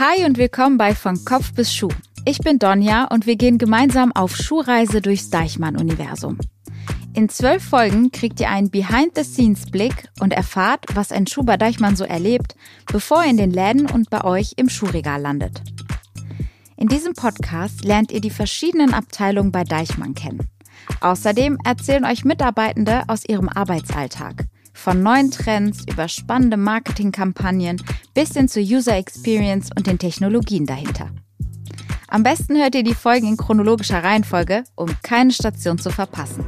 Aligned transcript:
Hi 0.00 0.24
und 0.24 0.38
willkommen 0.38 0.78
bei 0.78 0.94
Von 0.94 1.26
Kopf 1.26 1.52
bis 1.52 1.74
Schuh. 1.74 1.90
Ich 2.24 2.38
bin 2.38 2.58
Donja 2.58 3.04
und 3.04 3.26
wir 3.26 3.36
gehen 3.36 3.58
gemeinsam 3.58 4.12
auf 4.12 4.34
Schuhreise 4.34 5.02
durchs 5.02 5.28
Deichmann-Universum. 5.28 6.38
In 7.12 7.28
zwölf 7.28 7.62
Folgen 7.62 8.10
kriegt 8.10 8.40
ihr 8.40 8.48
einen 8.48 8.70
Behind-the-Scenes-Blick 8.70 10.08
und 10.20 10.32
erfahrt, 10.32 10.86
was 10.94 11.12
ein 11.12 11.26
Schuh 11.26 11.42
bei 11.42 11.58
Deichmann 11.58 11.96
so 11.96 12.04
erlebt, 12.04 12.56
bevor 12.86 13.24
er 13.24 13.28
in 13.28 13.36
den 13.36 13.50
Läden 13.50 13.90
und 13.90 14.08
bei 14.08 14.24
euch 14.24 14.54
im 14.56 14.70
Schuhregal 14.70 15.20
landet. 15.20 15.60
In 16.78 16.88
diesem 16.88 17.12
Podcast 17.12 17.84
lernt 17.84 18.10
ihr 18.10 18.22
die 18.22 18.30
verschiedenen 18.30 18.94
Abteilungen 18.94 19.52
bei 19.52 19.64
Deichmann 19.64 20.14
kennen. 20.14 20.48
Außerdem 21.02 21.58
erzählen 21.62 22.06
euch 22.06 22.24
Mitarbeitende 22.24 23.02
aus 23.06 23.28
ihrem 23.28 23.50
Arbeitsalltag. 23.50 24.46
Von 24.82 25.02
neuen 25.02 25.30
Trends 25.30 25.84
über 25.86 26.08
spannende 26.08 26.56
Marketingkampagnen 26.56 27.82
bis 28.14 28.32
hin 28.32 28.48
zur 28.48 28.62
User 28.62 28.96
Experience 28.96 29.68
und 29.76 29.86
den 29.86 29.98
Technologien 29.98 30.64
dahinter. 30.64 31.10
Am 32.08 32.22
besten 32.22 32.56
hört 32.56 32.74
ihr 32.74 32.82
die 32.82 32.94
Folgen 32.94 33.28
in 33.28 33.36
chronologischer 33.36 34.02
Reihenfolge, 34.02 34.64
um 34.76 34.88
keine 35.02 35.32
Station 35.32 35.76
zu 35.76 35.90
verpassen. 35.90 36.46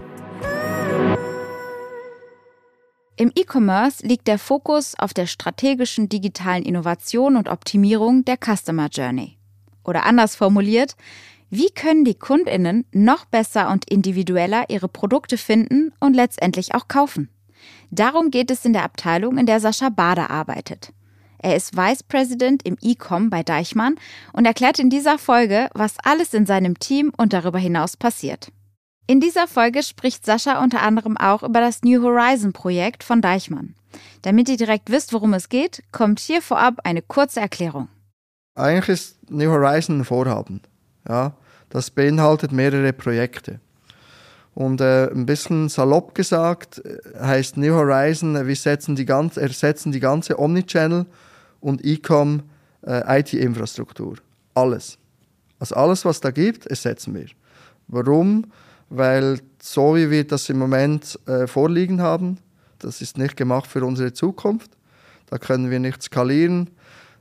Im 3.16 3.30
E-Commerce 3.34 4.06
liegt 4.06 4.26
der 4.28 4.38
Fokus 4.38 4.94
auf 4.98 5.12
der 5.12 5.26
strategischen 5.26 6.08
digitalen 6.08 6.62
Innovation 6.62 7.36
und 7.36 7.50
Optimierung 7.50 8.24
der 8.24 8.38
Customer 8.38 8.88
Journey. 8.88 9.36
Oder 9.84 10.06
anders 10.06 10.36
formuliert, 10.36 10.96
wie 11.50 11.68
können 11.68 12.06
die 12.06 12.14
Kundinnen 12.14 12.86
noch 12.92 13.26
besser 13.26 13.70
und 13.70 13.90
individueller 13.90 14.70
ihre 14.70 14.88
Produkte 14.88 15.36
finden 15.36 15.92
und 16.00 16.14
letztendlich 16.14 16.74
auch 16.74 16.88
kaufen? 16.88 17.28
Darum 17.90 18.30
geht 18.30 18.50
es 18.50 18.64
in 18.64 18.72
der 18.72 18.84
Abteilung, 18.84 19.38
in 19.38 19.46
der 19.46 19.60
Sascha 19.60 19.88
Bader 19.88 20.30
arbeitet. 20.30 20.92
Er 21.38 21.56
ist 21.56 21.76
Vice 21.76 22.04
President 22.04 22.64
im 22.64 22.76
E-Com 22.80 23.28
bei 23.28 23.42
Deichmann 23.42 23.96
und 24.32 24.46
erklärt 24.46 24.78
in 24.78 24.90
dieser 24.90 25.18
Folge, 25.18 25.68
was 25.74 25.98
alles 26.02 26.34
in 26.34 26.46
seinem 26.46 26.78
Team 26.78 27.12
und 27.16 27.32
darüber 27.32 27.58
hinaus 27.58 27.96
passiert. 27.96 28.52
In 29.08 29.20
dieser 29.20 29.48
Folge 29.48 29.82
spricht 29.82 30.24
Sascha 30.24 30.62
unter 30.62 30.82
anderem 30.82 31.16
auch 31.16 31.42
über 31.42 31.60
das 31.60 31.82
New 31.82 32.02
Horizon 32.02 32.52
Projekt 32.52 33.02
von 33.02 33.20
Deichmann. 33.20 33.74
Damit 34.22 34.48
ihr 34.48 34.56
direkt 34.56 34.90
wisst, 34.90 35.12
worum 35.12 35.34
es 35.34 35.48
geht, 35.48 35.82
kommt 35.90 36.20
hier 36.20 36.40
vorab 36.40 36.80
eine 36.84 37.02
kurze 37.02 37.40
Erklärung. 37.40 37.88
Eigentlich 38.54 38.88
ist 38.88 39.30
New 39.30 39.50
Horizon 39.50 40.00
ein 40.00 40.04
Vorhaben. 40.04 40.62
Ja, 41.08 41.34
das 41.68 41.90
beinhaltet 41.90 42.52
mehrere 42.52 42.92
Projekte. 42.92 43.60
Und 44.54 44.80
äh, 44.80 45.10
ein 45.10 45.24
bisschen 45.24 45.68
salopp 45.68 46.14
gesagt 46.14 46.82
äh, 46.84 46.98
heißt 47.18 47.56
New 47.56 47.74
Horizon, 47.74 48.36
äh, 48.36 48.46
wir 48.46 48.56
setzen 48.56 48.96
die 48.96 49.06
ganze, 49.06 49.40
ersetzen 49.40 49.92
die 49.92 50.00
ganze 50.00 50.38
Omnichannel 50.38 51.06
und 51.60 51.84
E-Com 51.84 52.42
äh, 52.86 53.20
IT-Infrastruktur. 53.20 54.16
Alles. 54.54 54.98
Also 55.58 55.76
alles, 55.76 56.04
was 56.04 56.20
da 56.20 56.30
gibt, 56.30 56.66
ersetzen 56.66 57.14
wir. 57.14 57.26
Warum? 57.88 58.46
Weil 58.90 59.40
so 59.60 59.94
wie 59.94 60.10
wir 60.10 60.26
das 60.26 60.50
im 60.50 60.58
Moment 60.58 61.18
äh, 61.26 61.46
vorliegen 61.46 62.02
haben, 62.02 62.38
das 62.78 63.00
ist 63.00 63.16
nicht 63.16 63.36
gemacht 63.36 63.68
für 63.68 63.84
unsere 63.84 64.12
Zukunft. 64.12 64.72
Da 65.30 65.38
können 65.38 65.70
wir 65.70 65.78
nicht 65.78 66.02
skalieren. 66.02 66.68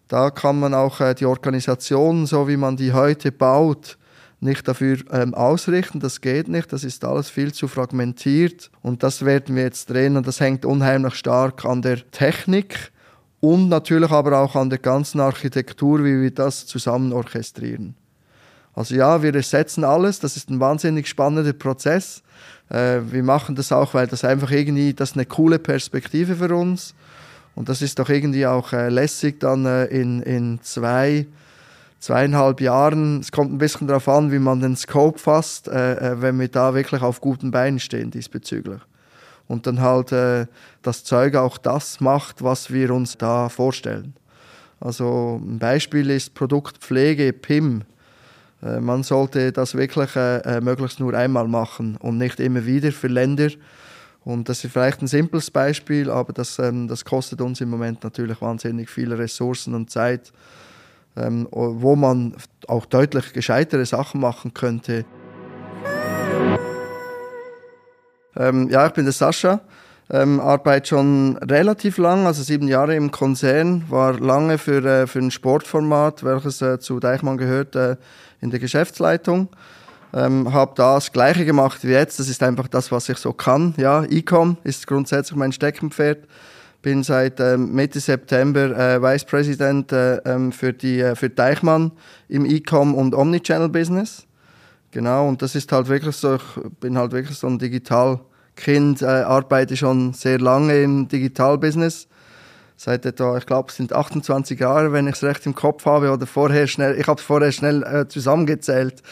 Da 0.08 0.32
kann 0.32 0.60
man 0.60 0.73
auch 0.73 1.00
äh, 1.00 1.14
die 1.14 1.26
Organisation, 1.26 2.26
so 2.26 2.48
wie 2.48 2.58
man 2.58 2.76
die 2.76 2.92
heute 2.92 3.32
baut, 3.32 3.98
nicht 4.42 4.67
dafür 4.67 4.97
ähm, 5.11 5.34
ausrichten. 5.34 5.99
Das 5.99 6.20
geht 6.20 6.48
nicht. 6.48 6.73
Das 6.73 6.83
ist 6.83 7.05
alles 7.05 7.30
viel 7.30 7.54
zu 7.54 7.67
fragmentiert. 7.67 8.71
Und 8.82 9.04
das 9.04 9.23
werden 9.23 9.55
wir 9.55 9.64
jetzt 9.64 9.89
drehen. 9.89 10.17
Und 10.17 10.27
das 10.27 10.39
hängt 10.39 10.66
unheimlich 10.66 11.16
stark 11.16 11.64
an 11.64 11.82
der 11.82 12.10
Technik 12.11 12.92
und 13.39 13.70
natürlich 13.70 14.11
aber 14.11 14.39
auch 14.39 14.55
an 14.55 14.70
der 14.70 14.80
ganzen 14.80 15.20
Architektur, 15.20 16.04
wie 16.04 16.21
wir 16.21 16.32
das 16.32 16.66
zusammen 16.66 17.14
orchestrieren. 17.14 17.95
Also 18.73 18.95
ja, 18.95 19.21
wir 19.21 19.33
ersetzen 19.36 19.83
alles. 19.83 20.20
Das 20.20 20.38
ist 20.38 20.49
ein 20.49 20.60
wahnsinnig 20.60 21.08
spannender 21.08 21.54
Prozess. 21.54 22.23
Äh, 22.70 22.99
wir 23.10 23.23
machen 23.23 23.55
das 23.55 23.71
auch, 23.71 23.93
weil 23.93 24.08
das 24.08 24.23
einfach 24.23 24.52
irgendwie, 24.52 24.93
das 24.93 25.11
ist 25.11 25.16
eine 25.17 25.26
coole 25.26 25.60
Perspektive 25.60 26.36
für 26.36 26.55
uns. 26.55 26.93
Und 27.54 27.67
das 27.67 27.82
ist 27.82 27.99
doch 27.99 28.10
irgendwie 28.10 28.45
auch 28.45 28.73
äh, 28.73 28.89
lässig 28.89 29.39
dann 29.39 29.66
äh, 29.66 29.86
in, 29.86 30.21
in 30.21 30.60
zwei, 30.61 31.26
zweieinhalb 32.02 32.60
Jahren. 32.60 33.22
Es 33.22 33.32
kommt 33.32 33.54
ein 33.54 33.60
bisschen 33.60 33.88
darauf 33.88 34.10
an, 34.10 34.32
wie 34.32 34.39
man 34.39 34.60
den 34.60 34.76
Scope 34.76 35.20
fasst, 35.20 35.70
äh, 35.70 35.94
äh, 35.94 36.22
wenn 36.22 36.38
wir 36.39 36.50
da 36.50 36.73
wirklich 36.73 37.02
auf 37.02 37.22
guten 37.22 37.52
Beinen 37.52 37.80
stehen 37.80 38.12
diesbezüglich. 38.12 38.82
Und 39.48 39.67
dann 39.67 39.80
halt 39.80 40.11
äh, 40.11 40.48
das 40.82 41.04
Zeug 41.04 41.36
auch 41.36 41.58
das 41.58 42.02
macht, 42.02 42.44
was 42.44 42.73
wir 42.73 42.92
uns 42.92 43.17
da 43.17 43.48
vorstellen. 43.50 44.16
Also 44.80 45.40
ein 45.42 45.60
Beispiel 45.60 46.10
ist 46.10 46.34
Produktpflege, 46.34 47.34
PIM. 47.34 47.84
Äh, 48.64 48.80
man 48.80 49.04
sollte 49.04 49.52
das 49.52 49.76
wirklich 49.76 50.16
äh, 50.16 50.60
möglichst 50.60 51.00
nur 51.00 51.14
einmal 51.14 51.48
machen 51.48 51.98
und 51.98 52.17
nicht 52.17 52.40
immer 52.40 52.66
wieder 52.66 52.92
für 52.92 53.08
Länder. 53.08 53.50
Und 54.23 54.50
das 54.50 54.64
ist 54.64 54.72
vielleicht 54.72 55.02
ein 55.02 55.08
simples 55.08 55.52
Beispiel, 55.52 56.10
aber 56.10 56.34
das, 56.34 56.58
ähm, 56.58 56.88
das 56.88 57.06
kostet 57.06 57.42
uns 57.42 57.61
im 57.61 57.70
Moment 57.70 58.04
natürlich 58.04 58.42
wahnsinnig 58.42 58.90
viele 58.90 59.17
Ressourcen 59.17 59.76
und 59.76 59.90
Zeit, 59.90 60.32
ähm, 61.17 61.48
wo 61.52 61.95
man 61.95 62.36
auch 62.67 62.86
deutlich 62.86 63.33
gescheitere 63.33 63.86
Sachen 63.86 64.22
machen 64.22 64.54
könnte. 64.54 65.05
Ähm, 68.36 68.70
ja, 68.70 68.88
ich 68.88 68.94
bin 68.94 69.05
der 69.05 69.14
Sascha, 69.14 69.61
ähm, 70.10 70.39
arbeite 70.39 70.88
schon 70.88 71.38
relativ 71.38 71.98
lang, 71.98 72.26
also 72.26 72.44
sieben 72.44 72.67
Jahre 72.67 72.95
im 72.95 73.11
Konzern, 73.11 73.83
war 73.89 74.20
lange 74.20 74.58
für, 74.58 74.83
äh, 74.86 75.08
für 75.08 75.20
ein 75.20 75.32
Sportformat, 75.32 76.23
welches 76.23 76.61
äh, 76.61 76.80
zu 76.80 76.99
Deichmann 76.99 77.38
gehört, 77.38 77.76
äh, 77.76 77.98
in 78.39 78.49
der 78.49 78.60
Geschäftsleitung. 78.60 79.49
Ähm, 80.14 80.52
habe 80.54 80.73
das 80.76 81.14
Gleiche 81.14 81.45
gemacht 81.45 81.83
wie 81.83 81.92
jetzt. 81.92 82.20
Das 82.20 82.28
ist 82.28 82.43
einfach 82.43 82.67
das, 82.67 82.92
was 82.92 83.08
ich 83.08 83.17
so 83.17 83.32
kann. 83.32 83.73
Ja, 83.78 84.04
E-Com 84.04 84.58
ist 84.64 84.86
grundsätzlich 84.86 85.38
mein 85.38 85.54
Steckenpferd. 85.54 86.28
Bin 86.81 87.03
seit 87.03 87.39
ähm, 87.39 87.73
Mitte 87.73 87.99
September 87.99 88.77
äh, 88.77 89.02
Vice 89.02 89.25
President 89.25 89.92
äh, 89.92 90.17
ähm, 90.17 90.52
für 90.52 90.73
die 90.73 90.99
äh, 90.99 91.15
für 91.15 91.30
Deichmann 91.30 91.92
im 92.27 92.45
E-Com 92.45 92.95
und 92.95 93.14
Omnichannel 93.14 93.69
Business. 93.69 94.25
Genau. 94.92 95.27
Und 95.27 95.42
das 95.42 95.55
ist 95.55 95.71
halt 95.71 95.87
wirklich 95.87 96.15
so. 96.15 96.36
Ich 96.36 96.42
bin 96.80 96.97
halt 96.97 97.11
wirklich 97.11 97.37
so 97.37 97.47
ein 97.47 97.59
Digitalkind. 97.59 99.02
Äh, 99.02 99.05
arbeite 99.05 99.77
schon 99.77 100.14
sehr 100.14 100.39
lange 100.39 100.81
im 100.81 101.08
Digital-Business 101.08 102.08
seit 102.81 103.05
etwa, 103.05 103.37
ich 103.37 103.45
glaube, 103.45 103.69
es 103.69 103.75
sind 103.75 103.93
28 103.93 104.59
Jahre, 104.59 104.92
wenn 104.92 105.05
ich 105.05 105.13
es 105.13 105.23
recht 105.23 105.45
im 105.45 105.53
Kopf 105.53 105.86
habe, 105.86 106.11
oder 106.11 106.25
vorher 106.25 106.65
schnell, 106.65 106.99
ich 106.99 107.05
habe 107.05 107.19
es 107.19 107.25
vorher 107.25 107.52
schnell 107.52 107.83
äh, 107.83 108.08
zusammengezählt. 108.08 109.03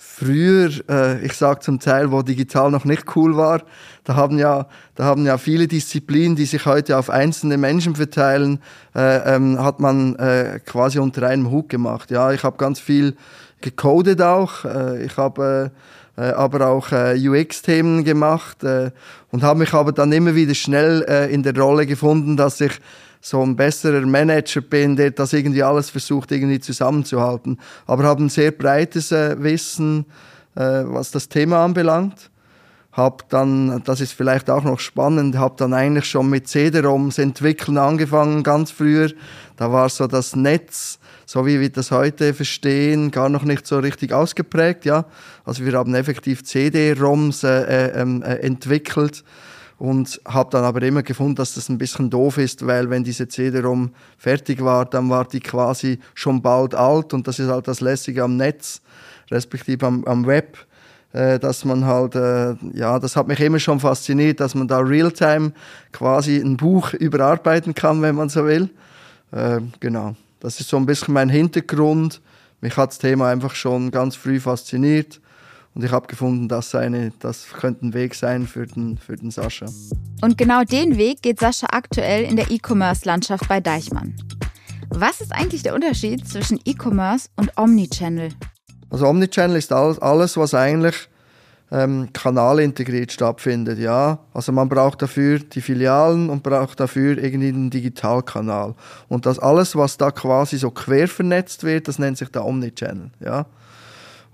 Früher, 0.00 0.70
äh, 0.88 1.26
ich 1.26 1.32
sage 1.32 1.58
zum 1.58 1.80
Teil, 1.80 2.12
wo 2.12 2.22
digital 2.22 2.70
noch 2.70 2.84
nicht 2.84 3.16
cool 3.16 3.36
war, 3.36 3.62
da 4.04 4.14
haben 4.14 4.38
ja, 4.38 4.68
da 4.94 5.04
haben 5.04 5.26
ja 5.26 5.38
viele 5.38 5.66
Disziplinen, 5.66 6.36
die 6.36 6.44
sich 6.44 6.66
heute 6.66 6.96
auf 6.96 7.10
einzelne 7.10 7.58
Menschen 7.58 7.96
verteilen, 7.96 8.60
äh, 8.94 9.34
ähm, 9.34 9.60
hat 9.60 9.80
man 9.80 10.14
äh, 10.14 10.60
quasi 10.64 11.00
unter 11.00 11.26
einem 11.26 11.50
Hut 11.50 11.68
gemacht. 11.68 12.12
Ja, 12.12 12.30
ich 12.30 12.44
habe 12.44 12.56
ganz 12.58 12.78
viel 12.78 13.16
gecodet 13.60 14.22
auch. 14.22 14.64
Äh, 14.64 15.04
ich 15.04 15.16
habe 15.16 15.72
äh, 16.16 16.22
äh 16.22 16.32
aber 16.32 16.68
auch 16.68 16.92
äh, 16.92 17.18
UX-Themen 17.18 18.04
gemacht 18.04 18.62
äh, 18.62 18.92
und 19.32 19.42
habe 19.42 19.58
mich 19.58 19.74
aber 19.74 19.90
dann 19.90 20.12
immer 20.12 20.36
wieder 20.36 20.54
schnell 20.54 21.04
äh, 21.08 21.34
in 21.34 21.42
der 21.42 21.56
Rolle 21.56 21.86
gefunden, 21.86 22.36
dass 22.36 22.60
ich 22.60 22.78
so 23.20 23.42
ein 23.42 23.56
besserer 23.56 24.06
Manager 24.06 24.60
bin, 24.60 24.96
der 24.96 25.10
das 25.10 25.32
irgendwie 25.32 25.62
alles 25.62 25.90
versucht, 25.90 26.32
irgendwie 26.32 26.60
zusammenzuhalten. 26.60 27.58
Aber 27.86 28.04
habe 28.04 28.24
ein 28.24 28.28
sehr 28.28 28.52
breites 28.52 29.12
äh, 29.12 29.36
Wissen, 29.42 30.06
äh, 30.54 30.84
was 30.84 31.10
das 31.10 31.28
Thema 31.28 31.64
anbelangt. 31.64 32.30
Hab 32.92 33.28
dann, 33.28 33.82
das 33.84 34.00
ist 34.00 34.12
vielleicht 34.12 34.50
auch 34.50 34.64
noch 34.64 34.80
spannend, 34.80 35.36
habe 35.36 35.54
dann 35.56 35.72
eigentlich 35.72 36.06
schon 36.06 36.30
mit 36.30 36.48
CD-ROMs 36.48 37.18
entwickeln 37.18 37.78
angefangen, 37.78 38.42
ganz 38.42 38.72
früher. 38.72 39.12
Da 39.56 39.70
war 39.70 39.88
so 39.88 40.06
das 40.08 40.34
Netz, 40.34 40.98
so 41.24 41.46
wie 41.46 41.60
wir 41.60 41.70
das 41.70 41.92
heute 41.92 42.34
verstehen, 42.34 43.10
gar 43.12 43.28
noch 43.28 43.44
nicht 43.44 43.66
so 43.66 43.78
richtig 43.78 44.12
ausgeprägt, 44.12 44.84
ja. 44.84 45.04
Also 45.44 45.64
wir 45.64 45.74
haben 45.74 45.94
effektiv 45.94 46.42
CD-ROMs 46.42 47.44
äh, 47.44 47.62
äh, 47.62 48.00
ähm, 48.00 48.22
äh, 48.22 48.36
entwickelt 48.36 49.22
und 49.78 50.20
habe 50.26 50.50
dann 50.50 50.64
aber 50.64 50.82
immer 50.82 51.02
gefunden, 51.02 51.36
dass 51.36 51.54
das 51.54 51.68
ein 51.68 51.78
bisschen 51.78 52.10
doof 52.10 52.38
ist, 52.38 52.66
weil 52.66 52.90
wenn 52.90 53.04
diese 53.04 53.28
CD-ROM 53.28 53.90
fertig 54.18 54.62
war, 54.62 54.84
dann 54.84 55.08
war 55.08 55.24
die 55.24 55.40
quasi 55.40 56.00
schon 56.14 56.42
bald 56.42 56.74
alt 56.74 57.14
und 57.14 57.28
das 57.28 57.38
ist 57.38 57.48
halt 57.48 57.68
das 57.68 57.80
Lässige 57.80 58.24
am 58.24 58.36
Netz, 58.36 58.80
respektive 59.30 59.86
am, 59.86 60.04
am 60.04 60.26
Web, 60.26 60.58
äh, 61.12 61.38
dass 61.38 61.64
man 61.64 61.86
halt, 61.86 62.16
äh, 62.16 62.54
ja, 62.74 62.98
das 62.98 63.14
hat 63.14 63.28
mich 63.28 63.38
immer 63.40 63.60
schon 63.60 63.78
fasziniert, 63.78 64.40
dass 64.40 64.56
man 64.56 64.66
da 64.66 64.78
real-time 64.78 65.52
quasi 65.92 66.38
ein 66.38 66.56
Buch 66.56 66.92
überarbeiten 66.94 67.74
kann, 67.74 68.02
wenn 68.02 68.16
man 68.16 68.28
so 68.28 68.44
will. 68.44 68.68
Äh, 69.30 69.60
genau, 69.78 70.16
das 70.40 70.58
ist 70.58 70.68
so 70.68 70.76
ein 70.76 70.86
bisschen 70.86 71.14
mein 71.14 71.28
Hintergrund. 71.28 72.20
Mich 72.60 72.76
hat 72.76 72.90
das 72.90 72.98
Thema 72.98 73.30
einfach 73.30 73.54
schon 73.54 73.92
ganz 73.92 74.16
früh 74.16 74.40
fasziniert 74.40 75.20
und 75.74 75.84
ich 75.84 75.92
habe 75.92 76.06
gefunden, 76.06 76.48
das, 76.48 76.74
eine, 76.74 77.12
das 77.20 77.46
könnte 77.48 77.86
ein 77.86 77.94
Weg 77.94 78.14
sein 78.14 78.46
für 78.46 78.66
den, 78.66 78.98
für 78.98 79.16
den 79.16 79.32
Und 80.22 80.36
genau 80.38 80.64
den 80.64 80.96
Weg 80.96 81.22
geht 81.22 81.40
Sascha 81.40 81.68
aktuell 81.70 82.24
in 82.24 82.36
der 82.36 82.50
E-Commerce-Landschaft 82.50 83.48
bei 83.48 83.60
Deichmann. 83.60 84.14
Was 84.90 85.20
ist 85.20 85.32
eigentlich 85.32 85.62
der 85.62 85.74
Unterschied 85.74 86.26
zwischen 86.26 86.58
E-Commerce 86.64 87.28
und 87.36 87.52
Omnichannel? 87.56 88.30
Also 88.90 89.06
Omnichannel 89.06 89.56
ist 89.56 89.72
alles, 89.72 89.98
alles 89.98 90.36
was 90.36 90.54
eigentlich 90.54 91.08
ähm, 91.70 92.08
kanalintegriert 92.12 93.12
stattfindet. 93.12 93.78
Ja, 93.78 94.18
also 94.32 94.52
man 94.52 94.68
braucht 94.68 95.02
dafür 95.02 95.38
die 95.38 95.60
Filialen 95.60 96.30
und 96.30 96.42
braucht 96.42 96.80
dafür 96.80 97.18
irgendwie 97.18 97.48
einen 97.48 97.70
Digitalkanal. 97.70 98.74
Und 99.08 99.26
das 99.26 99.38
alles, 99.38 99.76
was 99.76 99.98
da 99.98 100.10
quasi 100.10 100.56
so 100.56 100.70
quer 100.70 101.08
vernetzt 101.08 101.64
wird, 101.64 101.88
das 101.88 101.98
nennt 101.98 102.18
sich 102.18 102.30
der 102.30 102.44
Omnichannel. 102.44 103.10
Ja, 103.20 103.46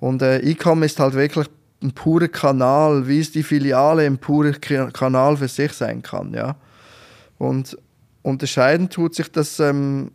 und 0.05 0.21
äh, 0.21 0.41
E-Com 0.41 0.83
ist 0.83 1.01
halt 1.01 1.15
wirklich 1.15 1.47
ein 1.83 1.93
purer 1.93 2.29
Kanal, 2.29 3.09
wie 3.09 3.21
es 3.21 3.33
die 3.33 3.43
Filiale 3.43 4.05
ein 4.05 4.19
purer 4.19 4.53
Kanal 4.53 5.39
für 5.39 5.49
sich 5.49 5.73
sein 5.73 6.03
kann. 6.03 6.35
Ja, 6.35 6.57
und 7.39 7.79
unterscheiden 8.21 8.91
tut 8.91 9.15
sich 9.15 9.33
das 9.33 9.61
ähm, 9.61 10.11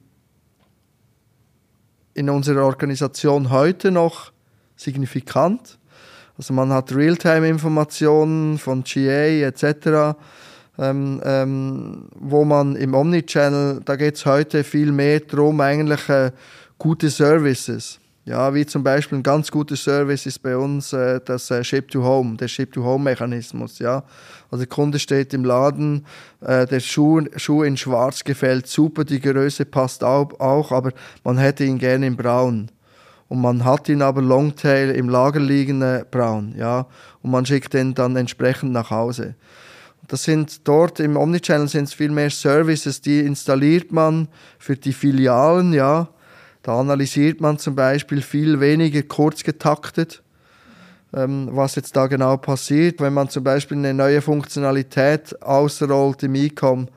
in 2.14 2.30
unserer 2.30 2.66
Organisation 2.66 3.50
heute 3.50 3.90
noch 3.90 4.32
signifikant. 4.76 5.80
Also 6.38 6.54
man 6.54 6.72
hat 6.72 6.94
Realtime-Informationen 6.94 8.60
von 8.60 8.84
GA 8.84 9.48
etc., 9.48 10.20
ähm, 10.78 11.20
ähm, 11.26 12.10
wo 12.14 12.46
man 12.46 12.76
im 12.76 12.94
Omnichannel, 12.94 13.82
da 13.84 13.96
geht 13.96 14.18
es 14.18 14.28
heute 14.28 14.64
viel 14.64 14.92
mehr 14.92 15.22
darum, 15.22 15.60
eigentlich 15.62 16.08
äh, 16.10 16.32
gute 16.78 17.10
Services. 17.10 18.00
Ja, 18.30 18.54
wie 18.54 18.64
zum 18.64 18.84
Beispiel 18.84 19.18
ein 19.18 19.24
ganz 19.24 19.50
guter 19.50 19.76
Service 19.76 20.28
ist 20.28 20.44
bei 20.44 20.56
uns 20.56 20.94
äh, 20.94 21.20
das 21.26 21.50
äh, 21.50 21.64
Ship-to-Home, 21.64 22.38
der 22.38 22.48
Ship-to-Home-Mechanismus. 22.48 23.80
Ja? 23.80 24.04
Also 24.52 24.66
der 24.66 24.68
Kunde 24.68 25.00
steht 25.00 25.34
im 25.34 25.44
Laden, 25.44 26.06
äh, 26.42 26.68
der 26.68 26.80
Schuh, 26.80 27.24
Schuh 27.38 27.64
in 27.64 27.76
schwarz 27.76 28.24
gefällt 28.24 28.68
super, 28.68 29.04
die 29.04 29.20
Größe 29.20 29.66
passt 29.66 30.04
auch, 30.04 30.72
aber 30.72 30.92
man 31.24 31.40
hätte 31.40 31.64
ihn 31.64 31.80
gerne 31.80 32.06
in 32.06 32.16
braun 32.16 32.70
und 33.30 33.42
man 33.42 33.66
hat 33.66 33.90
ihn 33.90 34.04
aber 34.04 34.22
Longtail 34.22 34.92
im 34.92 35.10
Lager 35.10 35.40
liegen 35.40 35.84
braun, 36.12 36.54
ja, 36.56 36.86
und 37.24 37.32
man 37.32 37.48
schickt 37.48 37.74
den 37.74 37.96
dann 37.96 38.16
entsprechend 38.16 38.74
nach 38.74 38.92
Hause. 38.92 39.34
Das 40.08 40.24
sind 40.24 40.68
dort 40.68 41.00
im 41.00 41.18
Omnichannel 41.18 41.68
sind 41.68 41.86
es 41.86 41.96
viel 41.96 42.12
mehr 42.12 42.30
Services, 42.30 43.02
die 43.02 43.22
installiert 43.22 43.92
man 43.92 44.28
für 44.60 44.76
die 44.76 44.94
Filialen, 44.94 45.74
ja. 45.74 46.10
Da 46.70 46.80
analysiert 46.80 47.42
man 47.42 47.58
zum 47.58 47.74
Beispiel 47.74 48.22
viel 48.22 48.60
weniger 48.60 49.02
kurz 49.02 49.44
getaktet, 49.44 50.22
ähm, 51.16 51.50
was 51.52 51.74
jetzt 51.74 51.96
da 51.96 52.06
genau 52.06 52.38
passiert. 52.38 53.02
Wenn 53.02 53.14
man 53.14 53.28
zum 53.28 53.44
Beispiel 53.44 53.76
eine 53.76 53.92
neue 53.92 54.22
Funktionalität 54.22 55.42
ausrollt 55.42 56.22
im 56.22 56.36
E-Com, 56.36 56.88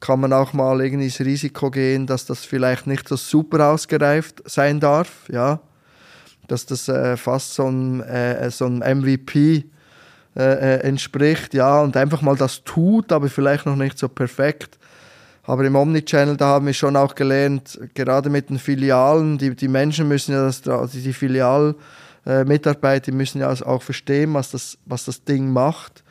kann 0.00 0.18
man 0.18 0.32
auch 0.32 0.52
mal 0.52 0.80
irgendwie 0.80 1.04
ins 1.04 1.20
Risiko 1.20 1.70
gehen, 1.70 2.08
dass 2.08 2.26
das 2.26 2.44
vielleicht 2.44 2.88
nicht 2.88 3.06
so 3.06 3.14
super 3.14 3.68
ausgereift 3.68 4.42
sein 4.46 4.80
darf, 4.80 5.28
ja 5.30 5.60
dass 6.48 6.66
das 6.66 6.88
äh, 6.88 7.16
fast 7.16 7.54
so 7.54 7.68
ein, 7.68 8.00
äh, 8.00 8.50
so 8.50 8.66
ein 8.66 8.78
MVP 8.78 9.64
äh, 10.36 10.42
äh, 10.42 10.80
entspricht, 10.80 11.54
ja, 11.54 11.80
und 11.80 11.96
einfach 11.96 12.22
mal 12.22 12.34
das 12.34 12.64
tut, 12.64 13.12
aber 13.12 13.28
vielleicht 13.28 13.66
noch 13.66 13.76
nicht 13.76 13.96
so 13.96 14.08
perfekt. 14.08 14.79
Aber 15.44 15.64
im 15.64 15.74
Omnichannel, 15.74 16.36
da 16.36 16.46
haben 16.46 16.66
wir 16.66 16.74
schon 16.74 16.96
auch 16.96 17.14
gelernt, 17.14 17.80
gerade 17.94 18.30
mit 18.30 18.50
den 18.50 18.58
Filialen, 18.58 19.38
die, 19.38 19.56
die 19.56 19.68
Menschen 19.68 20.08
müssen 20.08 20.32
ja, 20.32 20.44
das, 20.44 20.66
also 20.68 20.98
die 20.98 21.12
Filialmitarbeiter 21.12 23.12
müssen 23.12 23.40
ja 23.40 23.50
auch 23.50 23.82
verstehen, 23.82 24.34
was 24.34 24.50
das, 24.50 24.78
was 24.84 25.06
das 25.06 25.24
Ding 25.24 25.52
macht. 25.52 26.04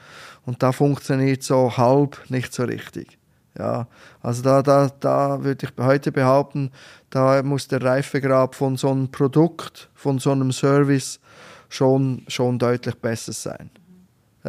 Und 0.45 0.63
da 0.63 0.71
funktioniert 0.71 1.43
so 1.43 1.77
halb 1.77 2.17
nicht 2.29 2.53
so 2.53 2.63
richtig. 2.63 3.17
Ja, 3.57 3.87
also 4.21 4.41
da, 4.41 4.61
da, 4.61 4.89
da 4.99 5.43
würde 5.43 5.65
ich 5.65 5.83
heute 5.83 6.11
behaupten, 6.11 6.71
da 7.09 7.41
muss 7.43 7.67
der 7.67 7.81
Reifegrad 7.81 8.55
von 8.55 8.77
so 8.77 8.89
einem 8.89 9.11
Produkt, 9.11 9.89
von 9.95 10.19
so 10.19 10.31
einem 10.31 10.51
Service 10.51 11.19
schon, 11.67 12.23
schon 12.27 12.57
deutlich 12.57 12.95
besser 12.95 13.33
sein. 13.33 13.69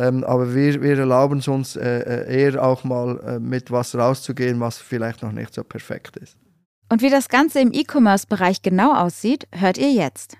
Ähm, 0.00 0.24
aber 0.24 0.54
wir, 0.54 0.80
wir 0.80 0.98
erlauben 0.98 1.40
es 1.40 1.48
uns 1.48 1.76
äh, 1.76 1.98
äh, 1.98 2.42
eher 2.42 2.64
auch 2.64 2.84
mal 2.84 3.20
äh, 3.20 3.38
mit 3.38 3.70
was 3.70 3.94
rauszugehen, 3.94 4.58
was 4.58 4.78
vielleicht 4.78 5.22
noch 5.22 5.32
nicht 5.32 5.52
so 5.52 5.62
perfekt 5.62 6.16
ist. 6.16 6.38
Und 6.88 7.02
wie 7.02 7.10
das 7.10 7.28
Ganze 7.28 7.60
im 7.60 7.70
E-Commerce-Bereich 7.72 8.62
genau 8.62 8.94
aussieht, 8.94 9.46
hört 9.52 9.76
ihr 9.76 9.92
jetzt. 9.92 10.38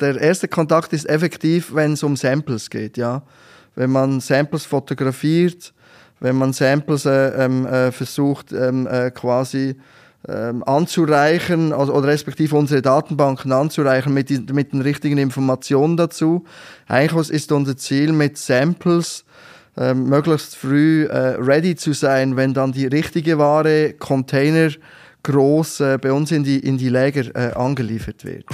Der 0.00 0.18
erste 0.18 0.48
Kontakt 0.48 0.94
ist 0.94 1.06
effektiv, 1.08 1.74
wenn 1.74 1.92
es 1.92 2.02
um 2.02 2.16
Samples 2.16 2.70
geht. 2.70 2.96
Ja? 2.96 3.22
Wenn 3.74 3.90
man 3.90 4.20
Samples 4.20 4.64
fotografiert, 4.64 5.74
wenn 6.20 6.36
man 6.36 6.54
Samples 6.54 7.04
äh, 7.04 7.44
ähm, 7.44 7.66
äh, 7.66 7.92
versucht 7.92 8.52
ähm, 8.52 8.86
äh, 8.86 9.10
quasi 9.10 9.76
ähm, 10.28 10.62
anzureichen 10.64 11.72
also, 11.72 11.92
oder 11.94 12.08
respektive 12.08 12.56
unsere 12.56 12.82
Datenbanken 12.82 13.52
anzureichen 13.52 14.14
mit, 14.14 14.30
die, 14.30 14.38
mit 14.52 14.72
den 14.72 14.82
richtigen 14.82 15.18
Informationen 15.18 15.96
dazu. 15.96 16.44
Eigentlich 16.86 17.30
ist 17.30 17.52
unser 17.52 17.76
Ziel 17.76 18.12
mit 18.12 18.38
Samples 18.38 19.24
äh, 19.76 19.94
möglichst 19.94 20.56
früh 20.56 21.04
äh, 21.06 21.36
ready 21.40 21.74
zu 21.74 21.92
sein, 21.92 22.36
wenn 22.36 22.54
dann 22.54 22.72
die 22.72 22.86
richtige 22.86 23.38
Ware 23.38 23.94
Container 23.94 24.70
groß 25.22 25.80
äh, 25.80 25.98
bei 26.00 26.12
uns 26.12 26.32
in 26.32 26.44
die, 26.44 26.58
in 26.58 26.78
die 26.78 26.88
Läger 26.88 27.34
äh, 27.34 27.54
angeliefert 27.54 28.24
wird. 28.24 28.44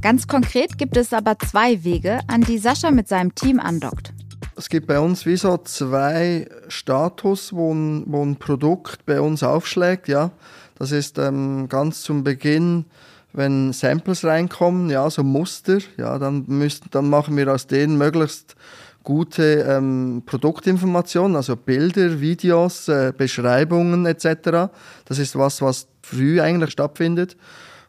Ganz 0.00 0.26
konkret 0.26 0.78
gibt 0.78 0.96
es 0.96 1.12
aber 1.12 1.38
zwei 1.38 1.82
Wege, 1.84 2.20
an 2.28 2.42
die 2.42 2.58
Sascha 2.58 2.90
mit 2.90 3.08
seinem 3.08 3.34
Team 3.34 3.60
andockt. 3.60 4.12
Es 4.56 4.68
gibt 4.68 4.86
bei 4.86 5.00
uns 5.00 5.26
wie 5.26 5.36
so 5.36 5.56
zwei 5.58 6.46
Status, 6.68 7.52
wo 7.52 7.74
ein, 7.74 8.04
wo 8.06 8.24
ein 8.24 8.36
Produkt 8.36 9.04
bei 9.04 9.20
uns 9.20 9.42
aufschlägt. 9.42 10.06
Ja. 10.06 10.30
Das 10.76 10.92
ist 10.92 11.18
ähm, 11.18 11.68
ganz 11.68 12.02
zum 12.02 12.24
Beginn, 12.24 12.86
wenn 13.32 13.72
Samples 13.72 14.24
reinkommen, 14.24 14.90
ja, 14.90 15.08
so 15.10 15.22
Muster, 15.22 15.78
ja, 15.96 16.18
dann, 16.18 16.44
müssen, 16.46 16.86
dann 16.90 17.10
machen 17.10 17.36
wir 17.36 17.52
aus 17.52 17.66
denen 17.66 17.98
möglichst 17.98 18.54
gute 19.02 19.66
ähm, 19.68 20.22
Produktinformationen, 20.24 21.36
also 21.36 21.56
Bilder, 21.56 22.20
Videos, 22.20 22.88
äh, 22.88 23.12
Beschreibungen 23.16 24.06
etc. 24.06 24.70
Das 25.04 25.18
ist 25.18 25.36
was, 25.36 25.60
was 25.60 25.88
früh 26.02 26.40
eigentlich 26.40 26.72
stattfindet. 26.72 27.36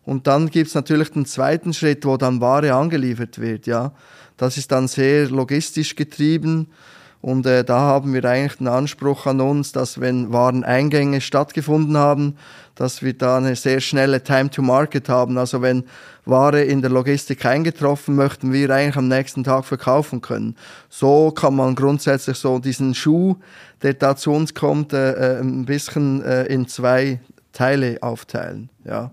Und 0.03 0.27
dann 0.27 0.49
gibt 0.49 0.67
es 0.67 0.75
natürlich 0.75 1.11
den 1.11 1.25
zweiten 1.25 1.73
Schritt, 1.73 2.05
wo 2.05 2.17
dann 2.17 2.41
Ware 2.41 2.73
angeliefert 2.73 3.39
wird. 3.39 3.65
Ja. 3.65 3.93
Das 4.37 4.57
ist 4.57 4.71
dann 4.71 4.87
sehr 4.87 5.29
logistisch 5.29 5.95
getrieben. 5.95 6.67
Und 7.25 7.47
äh, 7.47 7.63
da 7.63 7.79
haben 7.79 8.13
wir 8.13 8.23
eigentlich 8.23 8.59
den 8.59 8.67
Anspruch 8.67 9.25
an 9.25 9.41
uns, 9.41 9.71
dass 9.71 9.99
wenn 9.99 10.31
Wareneingänge 10.31 11.21
stattgefunden 11.21 11.97
haben, 11.97 12.37
dass 12.75 13.01
wir 13.01 13.17
da 13.17 13.37
eine 13.37 13.55
sehr 13.55 13.81
schnelle 13.81 14.21
Time 14.21 14.51
to 14.51 14.61
Market 14.61 15.09
haben. 15.09 15.39
Also 15.39 15.63
wenn 15.63 15.85
Ware 16.25 16.61
in 16.61 16.83
der 16.83 16.91
Logistik 16.91 17.43
eingetroffen, 17.43 18.15
möchten 18.15 18.53
wir 18.53 18.69
eigentlich 18.69 18.97
am 18.97 19.07
nächsten 19.07 19.43
Tag 19.43 19.65
verkaufen 19.65 20.21
können. 20.21 20.55
So 20.87 21.31
kann 21.31 21.55
man 21.55 21.73
grundsätzlich 21.73 22.37
so 22.37 22.59
diesen 22.59 22.93
Schuh, 22.93 23.37
der 23.81 23.95
da 23.95 24.15
zu 24.15 24.31
uns 24.31 24.53
kommt, 24.53 24.93
äh, 24.93 25.13
äh 25.13 25.39
ein 25.39 25.65
bisschen 25.65 26.21
äh, 26.21 26.43
in 26.43 26.67
zwei 26.67 27.19
Teile 27.53 27.97
aufteilen. 28.01 28.69
Ja. 28.83 29.09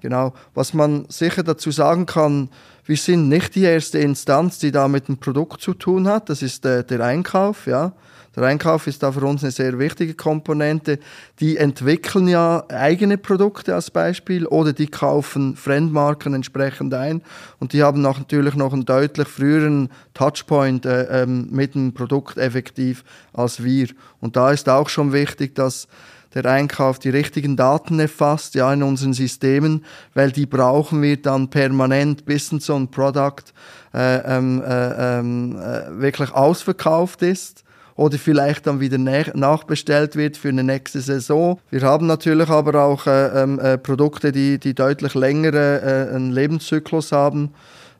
Genau. 0.00 0.32
Was 0.54 0.74
man 0.74 1.04
sicher 1.08 1.44
dazu 1.44 1.70
sagen 1.70 2.06
kann, 2.06 2.48
wir 2.90 2.96
sind 2.96 3.28
nicht 3.28 3.54
die 3.54 3.62
erste 3.62 4.00
Instanz, 4.00 4.58
die 4.58 4.72
da 4.72 4.88
mit 4.88 5.06
dem 5.06 5.16
Produkt 5.16 5.60
zu 5.60 5.74
tun 5.74 6.08
hat. 6.08 6.28
Das 6.28 6.42
ist 6.42 6.64
der, 6.64 6.82
der 6.82 7.00
Einkauf, 7.02 7.68
ja. 7.68 7.92
Der 8.34 8.42
Einkauf 8.42 8.88
ist 8.88 9.04
da 9.04 9.12
für 9.12 9.24
uns 9.24 9.44
eine 9.44 9.52
sehr 9.52 9.78
wichtige 9.78 10.14
Komponente. 10.14 10.98
Die 11.38 11.56
entwickeln 11.56 12.26
ja 12.26 12.64
eigene 12.68 13.16
Produkte 13.16 13.76
als 13.76 13.92
Beispiel 13.92 14.44
oder 14.44 14.72
die 14.72 14.88
kaufen 14.88 15.54
Fremdmarken 15.54 16.34
entsprechend 16.34 16.92
ein 16.92 17.22
und 17.60 17.74
die 17.74 17.84
haben 17.84 18.04
auch 18.04 18.18
natürlich 18.18 18.56
noch 18.56 18.72
einen 18.72 18.86
deutlich 18.86 19.28
früheren 19.28 19.88
Touchpoint 20.12 20.84
äh, 20.84 21.22
ähm, 21.22 21.46
mit 21.52 21.76
dem 21.76 21.94
Produkt 21.94 22.38
effektiv 22.38 23.04
als 23.32 23.62
wir. 23.62 23.86
Und 24.18 24.34
da 24.34 24.50
ist 24.50 24.68
auch 24.68 24.88
schon 24.88 25.12
wichtig, 25.12 25.54
dass 25.54 25.86
der 26.34 26.46
Einkauf 26.46 26.98
die 26.98 27.10
richtigen 27.10 27.56
Daten 27.56 27.98
erfasst, 27.98 28.54
ja, 28.54 28.72
in 28.72 28.82
unseren 28.82 29.12
Systemen, 29.12 29.84
weil 30.14 30.30
die 30.30 30.46
brauchen 30.46 31.02
wir 31.02 31.20
dann 31.20 31.50
permanent, 31.50 32.24
bis 32.24 32.48
so 32.48 32.74
ein 32.76 32.88
Produkt 32.88 33.52
äh, 33.94 34.18
ähm, 34.18 34.62
äh, 34.62 35.18
ähm, 35.18 35.56
äh, 35.56 36.00
wirklich 36.00 36.32
ausverkauft 36.32 37.22
ist 37.22 37.64
oder 37.96 38.16
vielleicht 38.16 38.66
dann 38.66 38.80
wieder 38.80 38.96
nachbestellt 38.96 40.16
wird 40.16 40.36
für 40.36 40.48
eine 40.48 40.64
nächste 40.64 41.00
Saison. 41.00 41.58
Wir 41.70 41.82
haben 41.82 42.06
natürlich 42.06 42.48
aber 42.48 42.82
auch 42.82 43.06
äh, 43.06 43.42
ähm, 43.42 43.58
äh, 43.58 43.76
Produkte, 43.76 44.32
die, 44.32 44.58
die 44.58 44.74
deutlich 44.74 45.14
längere 45.14 46.08
äh, 46.10 46.14
einen 46.14 46.30
Lebenszyklus 46.30 47.12
haben. 47.12 47.52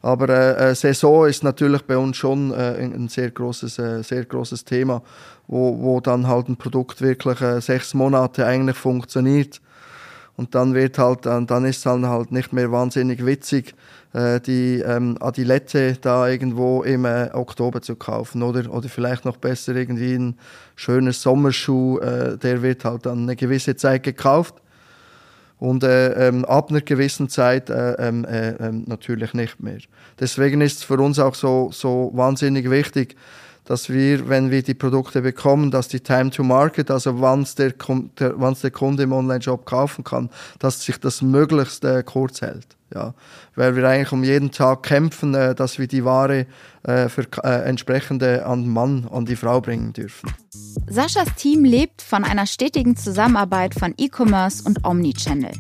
Aber 0.03 0.29
äh, 0.29 0.75
Saison 0.75 1.27
ist 1.27 1.45
natürlich 1.45 1.83
bei 1.83 1.97
uns 1.97 2.17
schon 2.17 2.53
äh, 2.53 2.77
ein 2.79 3.09
sehr 3.09 3.31
großes, 3.31 3.79
äh, 3.79 4.03
sehr 4.03 4.25
großes 4.25 4.65
Thema 4.65 5.03
wo, 5.51 5.77
wo 5.81 6.01
dann 6.01 6.29
halt 6.29 6.49
ein 6.49 6.57
Produkt 6.57 7.03
wirklich 7.03 7.41
äh, 7.41 7.61
sechs 7.61 7.93
Monate 7.93 8.47
eigentlich 8.47 8.77
funktioniert. 8.77 9.61
Und 10.37 10.55
dann 10.55 10.75
wird 10.75 10.97
halt, 10.97 11.27
dann 11.27 11.65
ist 11.65 11.79
es 11.79 11.83
dann 11.83 12.07
halt 12.07 12.33
nicht 12.33 12.53
mehr 12.53 12.71
wahnsinnig 12.73 13.27
witzig, 13.27 13.75
äh, 14.15 14.41
die 14.41 14.79
ähm, 14.81 15.19
Adilette 15.21 15.99
da 16.01 16.29
irgendwo 16.29 16.83
im 16.83 17.05
äh, 17.05 17.31
Oktober 17.33 17.83
zu 17.83 17.97
kaufen. 17.97 18.43
Oder, 18.43 18.73
oder 18.73 18.89
vielleicht 18.89 19.25
noch 19.25 19.37
besser 19.37 19.75
irgendwie 19.75 20.15
ein 20.15 20.39
schöner 20.77 21.13
Sommerschuh, 21.13 21.99
äh, 21.99 22.39
der 22.39 22.63
wird 22.63 22.85
halt 22.85 23.05
dann 23.07 23.25
eine 23.25 23.37
gewisse 23.37 23.77
Zeit 23.77 24.05
gekauft. 24.05 24.55
Und 25.61 25.85
äh, 25.85 26.29
ähm, 26.29 26.45
ab 26.47 26.71
einer 26.71 26.81
gewissen 26.81 27.29
Zeit 27.29 27.69
äh, 27.71 27.93
ähm, 27.93 28.25
äh, 28.25 28.53
ähm, 28.53 28.85
natürlich 28.87 29.35
nicht 29.35 29.61
mehr. 29.61 29.79
Deswegen 30.19 30.63
ist 30.63 30.79
es 30.79 30.83
für 30.85 30.97
uns 30.97 31.19
auch 31.19 31.35
so, 31.35 31.71
so 31.71 32.11
wahnsinnig 32.15 32.71
wichtig, 32.71 33.15
dass 33.71 33.89
wir, 33.89 34.29
wenn 34.29 34.51
wir 34.51 34.65
die 34.65 34.75
Produkte 34.75 35.23
bekommen, 35.23 35.71
dass 35.71 35.87
die 35.87 36.01
Time 36.01 36.31
to 36.31 36.43
Market, 36.43 36.91
also 36.91 37.21
wann 37.21 37.47
der, 37.57 37.73
der, 38.19 38.33
der 38.33 38.71
Kunde 38.73 39.05
im 39.05 39.13
Online-Shop 39.13 39.65
kaufen 39.65 40.03
kann, 40.03 40.29
dass 40.59 40.83
sich 40.83 40.99
das 40.99 41.23
möglichst 41.23 41.85
äh, 41.85 42.03
kurz 42.05 42.41
hält. 42.41 42.67
Ja, 42.93 43.15
weil 43.55 43.77
wir 43.77 43.89
eigentlich 43.89 44.11
um 44.11 44.25
jeden 44.25 44.51
Tag 44.51 44.83
kämpfen, 44.83 45.37
äh, 45.37 45.55
dass 45.55 45.79
wir 45.79 45.87
die 45.87 46.05
Ware 46.05 46.47
äh, 46.83 47.09
für 47.09 47.25
äh, 47.45 47.63
entsprechende 47.69 48.45
an 48.45 48.65
den 48.65 48.73
Mann, 48.73 49.07
an 49.09 49.25
die 49.25 49.37
Frau 49.37 49.61
bringen 49.61 49.93
dürfen. 49.93 50.29
Saschas 50.89 51.33
Team 51.37 51.65
lebt 51.65 52.03
von 52.03 52.25
einer 52.25 52.47
stetigen 52.47 52.97
Zusammenarbeit 52.97 53.75
von 53.75 53.95
E-Commerce 53.97 54.65
und 54.65 54.85
Omnichannel. 54.85 55.53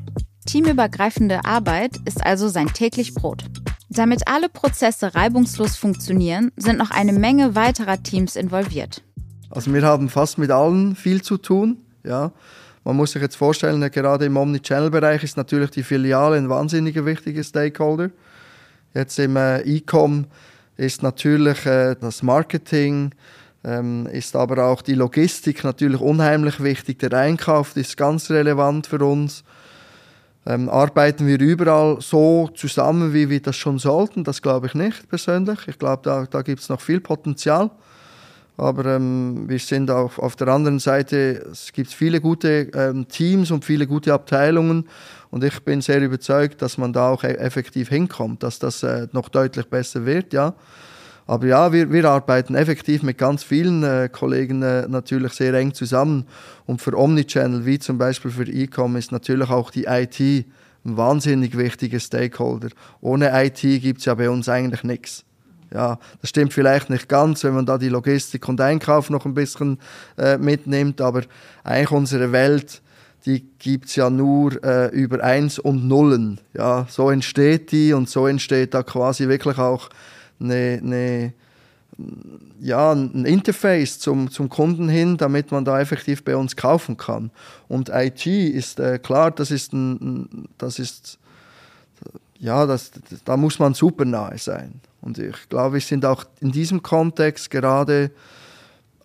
Teamübergreifende 0.47 1.45
Arbeit 1.45 1.93
ist 2.07 2.27
also 2.27 2.49
sein 2.49 2.73
täglich 2.73 3.15
Brot. 3.15 3.45
Damit 3.93 4.29
alle 4.29 4.49
Prozesse 4.49 5.17
reibungslos 5.17 5.77
funktionieren, 5.77 6.53
sind 6.57 6.79
noch 6.79 6.93
eine 6.93 7.13
Menge 7.13 7.57
weiterer 7.57 8.01
Teams 8.01 8.37
involviert. 8.37 9.03
Also 9.51 9.75
wir 9.75 9.83
haben 9.83 10.09
fast 10.09 10.39
mit 10.39 10.53
allen 10.53 10.95
viel 10.95 11.23
zu 11.23 11.37
tun, 11.37 11.79
ja. 12.05 12.31
Man 12.85 12.97
muss 12.97 13.13
sich 13.13 13.21
jetzt 13.21 13.37
vorstellen, 13.37 13.81
gerade 13.91 14.25
im 14.25 14.37
Omnichannel-Bereich 14.37 15.23
ist 15.23 15.37
natürlich 15.37 15.71
die 15.71 15.83
Filiale 15.83 16.37
ein 16.37 16.49
wahnsinnig 16.49 17.05
wichtiger 17.05 17.43
Stakeholder. 17.43 18.11
Jetzt 18.95 19.19
im 19.19 19.37
äh, 19.37 19.61
E-Com 19.63 20.27
ist 20.77 21.03
natürlich 21.03 21.67
äh, 21.67 21.95
das 22.01 22.23
Marketing, 22.23 23.11
ähm, 23.65 24.07
ist 24.07 24.35
aber 24.35 24.65
auch 24.65 24.83
die 24.83 24.95
Logistik 24.95 25.63
natürlich 25.63 26.01
unheimlich 26.01 26.63
wichtig. 26.63 27.01
Der 27.01 27.13
Einkauf 27.13 27.77
ist 27.77 27.97
ganz 27.97 28.31
relevant 28.31 28.87
für 28.87 29.05
uns. 29.05 29.45
Ähm, 30.47 30.69
arbeiten 30.71 31.27
wir 31.27 31.39
überall 31.39 31.99
so 32.01 32.49
zusammen, 32.55 33.13
wie 33.13 33.29
wir 33.29 33.41
das 33.41 33.57
schon 33.57 33.79
sollten? 33.79 34.25
Das 34.25 34.41
glaube 34.41 34.69
ich 34.69 34.75
nicht 34.75 35.09
persönlich. 35.09 35.59
Ich 35.69 35.79
glaube, 35.79 36.03
da, 36.03 36.25
da 36.25 36.43
gibt 36.43 36.63
es 36.63 36.69
noch 36.69 36.81
viel 36.81 37.01
Potenzial. 37.01 37.71
Aber 38.57 38.85
ähm, 38.85 39.49
wir 39.49 39.59
sind 39.59 39.91
auch 39.91 40.19
auf 40.19 40.37
der 40.37 40.49
anderen 40.49 40.81
Seite, 40.81 41.47
es 41.51 41.73
gibt 41.73 41.93
viele 41.93 42.21
gute 42.21 42.71
ähm, 42.75 43.09
Teams 43.09 43.51
und 43.51 43.65
viele 43.65 43.87
gute 43.87 44.13
Abteilungen. 44.13 44.87
Und 45.31 45.45
ich 45.45 45.61
bin 45.61 45.81
sehr 45.81 46.03
überzeugt, 46.03 46.61
dass 46.61 46.77
man 46.77 46.93
da 46.93 47.09
auch 47.09 47.25
e-, 47.25 47.29
effektiv 47.29 47.89
hinkommt, 47.89 48.43
dass 48.43 48.59
das 48.59 48.83
äh, 48.83 49.09
noch 49.13 49.31
deutlich 49.31 49.67
besser 49.67 50.05
wird, 50.05 50.33
ja. 50.33 50.55
Aber 51.31 51.47
ja, 51.47 51.73
wir, 51.73 51.93
wir 51.93 52.07
arbeiten 52.07 52.57
effektiv 52.57 53.05
mit 53.05 53.17
ganz 53.17 53.45
vielen 53.45 53.85
äh, 53.85 54.09
Kollegen 54.11 54.65
äh, 54.65 54.89
natürlich 54.89 55.33
sehr 55.35 55.55
eng 55.55 55.73
zusammen. 55.73 56.27
Und 56.67 56.83
für 56.83 56.99
Omnichannel, 56.99 57.65
wie 57.65 57.79
zum 57.79 57.99
Beispiel 57.99 58.33
für 58.33 58.49
E-Com, 58.51 58.97
ist 58.97 59.13
natürlich 59.13 59.49
auch 59.49 59.71
die 59.71 59.85
IT 59.85 60.19
ein 60.19 60.45
wahnsinnig 60.97 61.57
wichtiger 61.57 62.01
Stakeholder. 62.01 62.71
Ohne 63.01 63.31
IT 63.45 63.61
gibt 63.61 64.01
es 64.01 64.07
ja 64.07 64.15
bei 64.17 64.29
uns 64.29 64.49
eigentlich 64.49 64.83
nichts. 64.83 65.25
Ja, 65.73 66.01
das 66.21 66.31
stimmt 66.31 66.53
vielleicht 66.53 66.91
nicht 66.91 67.09
ganz, 67.09 67.45
wenn 67.45 67.55
man 67.55 67.65
da 67.65 67.79
die 67.79 67.91
Logistik 67.91 68.49
und 68.49 68.61
Einkauf 68.61 69.09
noch 69.09 69.25
ein 69.25 69.35
bisschen 69.35 69.79
äh, 70.19 70.37
mitnimmt, 70.37 71.01
aber 71.01 71.23
eigentlich 71.63 71.93
unsere 71.93 72.33
Welt, 72.33 72.83
die 73.25 73.47
gibt's 73.61 73.95
ja 73.95 74.11
nur 74.11 74.61
äh, 74.65 74.89
über 74.89 75.23
Eins 75.23 75.61
und 75.61 75.87
Nullen. 75.87 76.41
Ja, 76.55 76.89
so 76.91 77.09
entsteht 77.09 77.71
die 77.71 77.93
und 77.93 78.09
so 78.09 78.27
entsteht 78.27 78.75
da 78.75 78.83
quasi 78.83 79.29
wirklich 79.29 79.59
auch 79.59 79.91
eine, 80.41 80.81
eine 80.83 81.33
ja, 82.61 82.93
ein 82.93 83.25
Interface 83.25 83.99
zum, 83.99 84.31
zum 84.31 84.49
Kunden 84.49 84.89
hin, 84.89 85.17
damit 85.17 85.51
man 85.51 85.65
da 85.65 85.81
effektiv 85.81 86.25
bei 86.25 86.37
uns 86.37 86.57
kaufen 86.57 86.97
kann. 86.97 87.31
Und 87.69 87.91
IT 87.93 88.27
ist 88.27 88.81
äh, 88.81 88.99
klar, 88.99 89.31
das 89.31 89.51
ist, 89.51 89.73
ein, 89.73 90.49
das 90.57 90.79
ist 90.79 91.19
ja, 92.39 92.67
das, 92.67 92.91
da 93.25 93.37
muss 93.37 93.59
man 93.59 93.75
super 93.75 94.05
nahe 94.05 94.39
sein. 94.39 94.81
Und 95.03 95.19
ich 95.19 95.49
glaube, 95.49 95.75
wir 95.75 95.81
sind 95.81 96.05
auch 96.05 96.25
in 96.41 96.53
diesem 96.53 96.83
Kontext 96.83 97.51
gerade 97.51 98.11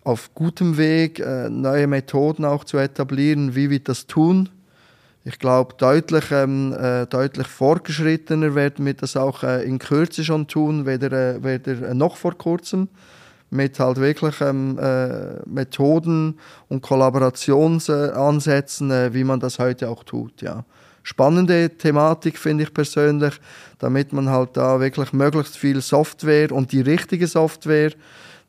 auf 0.04 0.34
gutem 0.34 0.76
Weg, 0.76 1.18
äh, 1.18 1.50
neue 1.50 1.86
Methoden 1.86 2.44
auch 2.44 2.64
zu 2.64 2.78
etablieren, 2.78 3.54
wie 3.54 3.70
wir 3.70 3.80
das 3.80 4.06
tun. 4.06 4.48
Ich 5.28 5.40
glaube, 5.40 5.74
deutlich, 5.76 6.30
ähm, 6.30 6.72
äh, 6.72 7.04
deutlich 7.06 7.48
fortgeschrittener 7.48 8.54
werden 8.54 8.86
wir 8.86 8.94
das 8.94 9.16
auch 9.16 9.42
äh, 9.42 9.64
in 9.64 9.80
Kürze 9.80 10.22
schon 10.22 10.46
tun, 10.46 10.86
weder, 10.86 11.10
äh, 11.10 11.42
weder 11.42 11.94
noch 11.94 12.16
vor 12.16 12.38
kurzem. 12.38 12.86
Mit 13.50 13.80
halt 13.80 13.96
wirklich 13.96 14.40
ähm, 14.40 14.78
äh, 14.78 15.40
Methoden 15.44 16.38
und 16.68 16.80
Kollaborationsansätzen, 16.80 18.92
äh, 18.92 19.12
wie 19.14 19.24
man 19.24 19.40
das 19.40 19.58
heute 19.58 19.88
auch 19.88 20.04
tut. 20.04 20.42
Ja 20.42 20.64
spannende 21.02 21.70
Thematik, 21.70 22.36
finde 22.36 22.64
ich 22.64 22.74
persönlich, 22.74 23.34
damit 23.78 24.12
man 24.12 24.28
halt 24.28 24.56
da 24.56 24.80
wirklich 24.80 25.12
möglichst 25.12 25.56
viel 25.56 25.80
Software 25.80 26.50
und 26.50 26.72
die 26.72 26.80
richtige 26.80 27.28
Software, 27.28 27.92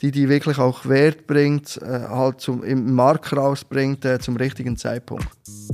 die 0.01 0.11
die 0.11 0.29
wirklich 0.29 0.59
auch 0.59 0.85
Wert 0.85 1.27
bringt, 1.27 1.79
äh, 1.81 2.07
halt 2.09 2.41
zum, 2.41 2.63
im 2.63 2.93
Markt 2.93 3.35
rausbringt 3.35 4.05
äh, 4.05 4.19
zum 4.19 4.35
richtigen 4.35 4.77
Zeitpunkt. 4.77 5.27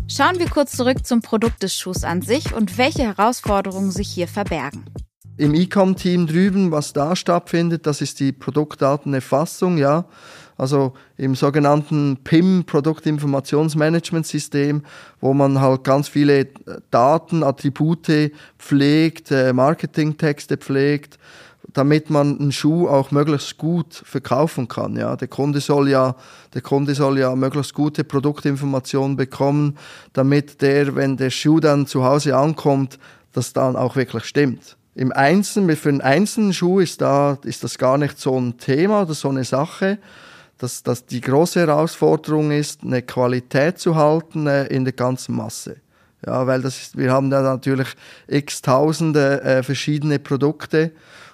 Schauen 0.07 0.39
wir 0.39 0.49
kurz 0.49 0.75
zurück 0.75 1.05
zum 1.05 1.21
Produkt 1.21 1.63
des 1.63 1.75
Schuhs 1.75 2.03
an 2.03 2.21
sich 2.21 2.53
und 2.53 2.77
welche 2.77 3.03
Herausforderungen 3.03 3.91
sich 3.91 4.09
hier 4.09 4.27
verbergen. 4.27 4.85
Im 5.35 5.55
E-Com-Team 5.55 6.27
drüben, 6.27 6.71
was 6.71 6.93
da 6.93 7.15
stattfindet, 7.15 7.87
das 7.87 8.01
ist 8.01 8.19
die 8.19 8.31
Produktdatenerfassung, 8.31 9.77
ja 9.77 10.05
also 10.57 10.93
im 11.17 11.35
sogenannten 11.35 12.17
PIM, 12.23 12.63
Produktinformationsmanagementsystem, 12.65 14.83
wo 15.19 15.33
man 15.33 15.59
halt 15.59 15.83
ganz 15.83 16.07
viele 16.07 16.47
Daten, 16.91 17.43
Attribute 17.43 18.31
pflegt, 18.57 19.31
äh, 19.31 19.51
Marketingtexte 19.53 20.57
pflegt, 20.57 21.17
damit 21.73 22.09
man 22.09 22.39
einen 22.39 22.51
Schuh 22.51 22.87
auch 22.87 23.11
möglichst 23.11 23.57
gut 23.57 23.93
verkaufen 23.93 24.67
kann. 24.67 24.95
Ja, 24.95 25.15
der 25.15 25.27
Kunde 25.27 25.59
soll 25.59 25.89
ja, 25.89 26.15
der 26.53 26.61
Kunde 26.61 26.95
soll 26.95 27.19
ja 27.19 27.35
möglichst 27.35 27.73
gute 27.73 28.03
Produktinformationen 28.03 29.17
bekommen, 29.17 29.77
damit 30.13 30.61
der, 30.61 30.95
wenn 30.95 31.17
der 31.17 31.29
Schuh 31.29 31.59
dann 31.59 31.87
zu 31.87 32.03
Hause 32.03 32.37
ankommt, 32.37 32.99
das 33.31 33.53
dann 33.53 33.75
auch 33.75 33.95
wirklich 33.95 34.25
stimmt. 34.25 34.77
Im 34.95 35.11
Einzelnen, 35.11 35.75
für 35.75 35.89
einen 35.89 36.01
einzelnen 36.01 36.53
Schuh 36.53 36.79
ist 36.79 37.01
da, 37.01 37.39
ist 37.43 37.63
das 37.63 37.79
gar 37.79 37.97
nicht 37.97 38.19
so 38.19 38.39
ein 38.39 38.57
Thema 38.57 39.01
oder 39.01 39.15
so 39.15 39.29
eine 39.29 39.43
Sache 39.43 39.97
dass, 40.63 40.81
dass 40.81 41.05
die 41.05 41.19
große 41.19 41.59
Herausforderung 41.59 42.51
ist, 42.51 42.83
eine 42.83 43.01
Qualität 43.01 43.79
zu 43.79 43.95
halten 43.95 44.47
äh, 44.47 44.65
in 44.67 44.85
der 44.85 44.93
ganzen 44.93 45.35
Masse. 45.35 45.77
Ja, 46.25 46.47
weil 46.47 46.61
das 46.61 46.79
ist, 46.79 46.97
wir 46.97 47.11
haben 47.11 47.29
da 47.29 47.41
natürlich 47.41 47.89
x 48.27 48.61
Tausende 48.61 49.41
äh, 49.41 49.61
verschiedene 49.61 50.19
Produkte 50.19 50.93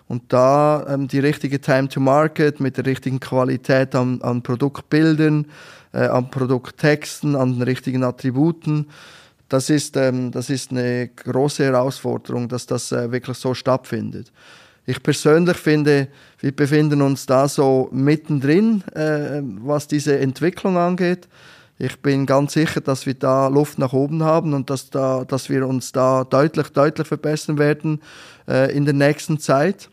und 0.10 0.24
da 0.34 0.86
ähm, 0.89 1.08
die 1.08 1.20
richtige 1.20 1.62
Time 1.62 1.88
to 1.88 2.01
Market 2.01 2.60
mit 2.60 2.75
der 2.75 2.86
richtigen 2.86 3.22
Qualität 3.22 3.96
an, 3.96 4.22
an 4.22 4.42
Produktbildern, 4.42 5.46
äh, 5.94 6.08
an 6.08 6.30
Produkttexten, 6.30 7.38
an 7.38 7.54
den 7.54 7.62
richtigen 7.62 8.04
Attributen, 8.04 8.88
das 9.50 9.70
ist, 9.72 9.98
ähm, 9.98 10.32
das 10.32 10.50
ist 10.50 10.72
eine 10.72 11.10
große 11.10 11.63
Herausforderung, 11.63 12.48
dass 12.48 12.68
das 12.68 12.92
äh, 12.92 13.12
wirklich 13.12 13.38
so 13.38 13.54
stattfindet. 13.54 14.32
Ich 14.86 15.01
persönlich 15.04 15.58
finde, 15.58 16.08
wir 16.39 16.56
befinden 16.56 17.01
uns 17.01 17.25
da 17.25 17.48
so 17.48 17.89
mittendrin, 17.92 18.84
äh, 18.94 19.42
was 19.62 19.88
diese 19.88 20.20
Entwicklung 20.20 20.78
angeht. 20.78 21.28
Ich 21.80 22.00
bin 22.00 22.25
ganz 22.25 22.54
sicher, 22.54 22.82
dass 22.82 23.06
wir 23.06 23.13
da 23.13 23.48
Luft 23.48 23.80
nach 23.80 23.94
oben 23.94 24.24
haben 24.24 24.54
und 24.54 24.70
dass, 24.70 24.89
da, 24.89 25.24
dass 25.25 25.50
wir 25.50 25.68
uns 25.68 25.92
da 25.92 26.24
deutlich, 26.24 26.70
deutlich 26.70 27.08
verbessern 27.08 27.58
werden 27.58 28.01
äh, 28.48 28.75
in 28.75 28.86
der 28.86 28.94
nächsten 28.94 29.39
Zeit. 29.39 29.89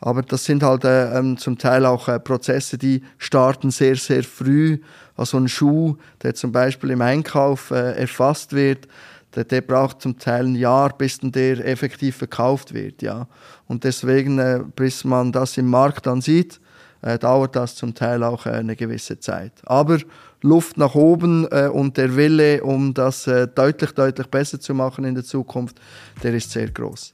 Aber 0.00 0.22
das 0.22 0.44
sind 0.44 0.62
halt 0.62 0.84
äh, 0.84 1.18
ähm, 1.18 1.36
zum 1.36 1.58
Teil 1.58 1.84
auch 1.84 2.08
äh, 2.08 2.20
Prozesse, 2.20 2.78
die 2.78 3.02
starten 3.18 3.70
sehr, 3.70 3.96
sehr 3.96 4.22
früh. 4.22 4.78
Also 5.16 5.38
ein 5.38 5.48
Schuh, 5.48 5.96
der 6.22 6.34
zum 6.34 6.52
Beispiel 6.52 6.90
im 6.90 7.02
Einkauf 7.02 7.72
äh, 7.72 7.92
erfasst 7.98 8.52
wird, 8.52 8.86
der, 9.34 9.44
der 9.44 9.60
braucht 9.60 10.00
zum 10.00 10.18
Teil 10.18 10.46
ein 10.46 10.54
Jahr, 10.54 10.96
bis 10.96 11.18
der 11.20 11.66
effektiv 11.66 12.16
verkauft 12.16 12.72
wird. 12.72 13.02
Ja. 13.02 13.26
Und 13.66 13.84
deswegen, 13.84 14.38
äh, 14.38 14.60
bis 14.76 15.04
man 15.04 15.32
das 15.32 15.56
im 15.58 15.68
Markt 15.68 16.06
dann 16.06 16.20
sieht, 16.20 16.60
äh, 17.02 17.18
dauert 17.18 17.56
das 17.56 17.74
zum 17.74 17.94
Teil 17.94 18.22
auch 18.22 18.46
äh, 18.46 18.50
eine 18.50 18.76
gewisse 18.76 19.18
Zeit. 19.18 19.52
Aber 19.66 19.98
Luft 20.40 20.76
nach 20.76 20.94
oben 20.94 21.46
und 21.46 21.96
der 21.96 22.14
Wille, 22.14 22.62
um 22.62 22.94
das 22.94 23.24
deutlich, 23.56 23.90
deutlich 23.90 24.28
besser 24.28 24.60
zu 24.60 24.72
machen 24.72 25.04
in 25.04 25.16
der 25.16 25.24
Zukunft, 25.24 25.80
der 26.22 26.32
ist 26.32 26.52
sehr 26.52 26.70
groß. 26.70 27.12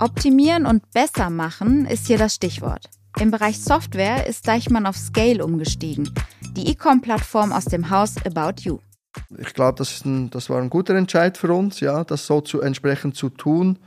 Optimieren 0.00 0.64
und 0.64 0.88
besser 0.92 1.28
machen 1.28 1.84
ist 1.84 2.06
hier 2.06 2.18
das 2.18 2.36
Stichwort. 2.36 2.88
Im 3.18 3.32
Bereich 3.32 3.58
Software 3.60 4.28
ist 4.28 4.46
Deichmann 4.46 4.86
auf 4.86 4.96
Scale 4.96 5.44
umgestiegen, 5.44 6.08
die 6.56 6.68
E-Com-Plattform 6.70 7.50
aus 7.50 7.64
dem 7.64 7.90
Haus 7.90 8.14
About 8.24 8.62
You. 8.62 8.78
Ich 9.38 9.52
glaube, 9.54 9.78
das, 9.78 10.04
das 10.04 10.50
war 10.50 10.62
ein 10.62 10.70
guter 10.70 10.94
Entscheid 10.94 11.36
für 11.36 11.52
uns, 11.52 11.80
ja, 11.80 12.04
das 12.04 12.26
so 12.26 12.40
zu, 12.40 12.60
entsprechend 12.60 13.16
zu 13.16 13.28
tun. 13.28 13.80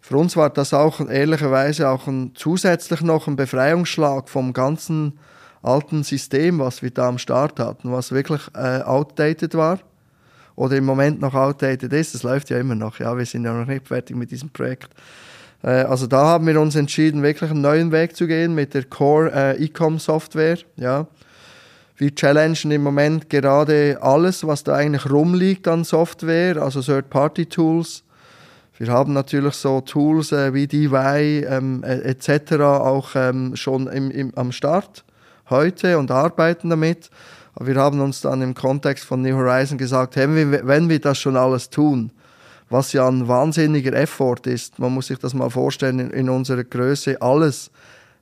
Für 0.00 0.16
uns 0.16 0.36
war 0.36 0.50
das 0.50 0.74
auch 0.74 0.98
ehrlicherweise 1.00 1.88
auch 1.90 2.08
ein, 2.08 2.32
zusätzlich 2.34 3.00
noch 3.00 3.28
ein 3.28 3.36
Befreiungsschlag 3.36 4.28
vom 4.28 4.52
ganzen 4.52 5.20
alten 5.62 6.02
System, 6.02 6.58
was 6.58 6.82
wir 6.82 6.90
da 6.90 7.06
am 7.06 7.18
Start 7.18 7.60
hatten, 7.60 7.92
was 7.92 8.10
wirklich 8.10 8.42
äh, 8.54 8.82
outdated 8.82 9.54
war 9.54 9.78
oder 10.56 10.76
im 10.76 10.84
Moment 10.84 11.20
noch 11.20 11.34
outdated 11.34 11.92
ist. 11.92 12.14
Das 12.14 12.22
läuft 12.22 12.50
ja 12.50 12.58
immer 12.58 12.74
noch. 12.74 12.98
Ja, 12.98 13.16
wir 13.16 13.26
sind 13.26 13.44
ja 13.44 13.52
noch 13.52 13.66
nicht 13.66 13.88
fertig 13.88 14.16
mit 14.16 14.30
diesem 14.30 14.50
Projekt. 14.50 14.88
Äh, 15.62 15.84
also 15.84 16.06
da 16.06 16.24
haben 16.24 16.46
wir 16.46 16.60
uns 16.60 16.76
entschieden, 16.76 17.22
wirklich 17.22 17.50
einen 17.50 17.60
neuen 17.62 17.92
Weg 17.92 18.16
zu 18.16 18.26
gehen 18.26 18.54
mit 18.54 18.74
der 18.74 18.84
Core 18.84 19.32
äh, 19.32 19.64
Ecom 19.64 19.98
Software. 19.98 20.58
Ja. 20.76 21.06
Wir 21.96 22.14
challengen 22.14 22.72
im 22.72 22.82
Moment 22.82 23.30
gerade 23.30 23.98
alles, 24.00 24.44
was 24.44 24.64
da 24.64 24.74
eigentlich 24.74 25.08
rumliegt 25.08 25.68
an 25.68 25.84
Software, 25.84 26.60
also 26.60 26.82
Third-Party-Tools. 26.82 28.02
Wir 28.76 28.88
haben 28.88 29.12
natürlich 29.12 29.54
so 29.54 29.80
Tools 29.80 30.32
äh, 30.32 30.52
wie 30.52 30.66
DY 30.66 31.46
ähm, 31.48 31.84
etc. 31.84 32.54
auch 32.60 33.10
ähm, 33.14 33.54
schon 33.54 33.86
im, 33.86 34.10
im, 34.10 34.32
am 34.34 34.50
Start 34.50 35.04
heute 35.48 35.98
und 35.98 36.10
arbeiten 36.10 36.70
damit. 36.70 37.10
Aber 37.54 37.66
wir 37.66 37.76
haben 37.76 38.00
uns 38.00 38.20
dann 38.20 38.42
im 38.42 38.54
Kontext 38.54 39.04
von 39.04 39.22
New 39.22 39.36
Horizon 39.36 39.78
gesagt, 39.78 40.16
hey, 40.16 40.26
wenn 40.28 40.88
wir 40.88 41.00
das 41.00 41.18
schon 41.18 41.36
alles 41.36 41.70
tun, 41.70 42.10
was 42.70 42.92
ja 42.92 43.06
ein 43.06 43.28
wahnsinniger 43.28 43.92
Effort 43.92 44.46
ist, 44.46 44.78
man 44.78 44.92
muss 44.92 45.06
sich 45.06 45.18
das 45.18 45.34
mal 45.34 45.50
vorstellen, 45.50 45.98
in, 46.00 46.10
in 46.10 46.28
unserer 46.28 46.64
Größe 46.64 47.20
alles 47.20 47.70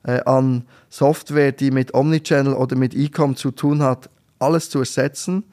äh, 0.05 0.21
an 0.25 0.65
Software, 0.91 1.53
die 1.53 1.71
mit 1.71 1.95
Omnichannel 1.95 2.55
oder 2.55 2.77
mit 2.77 2.95
E-Com 2.95 3.37
zu 3.37 3.51
tun 3.51 3.83
hat, 3.83 4.11
alles 4.39 4.69
zu 4.69 4.81
ersetzen, 4.81 5.45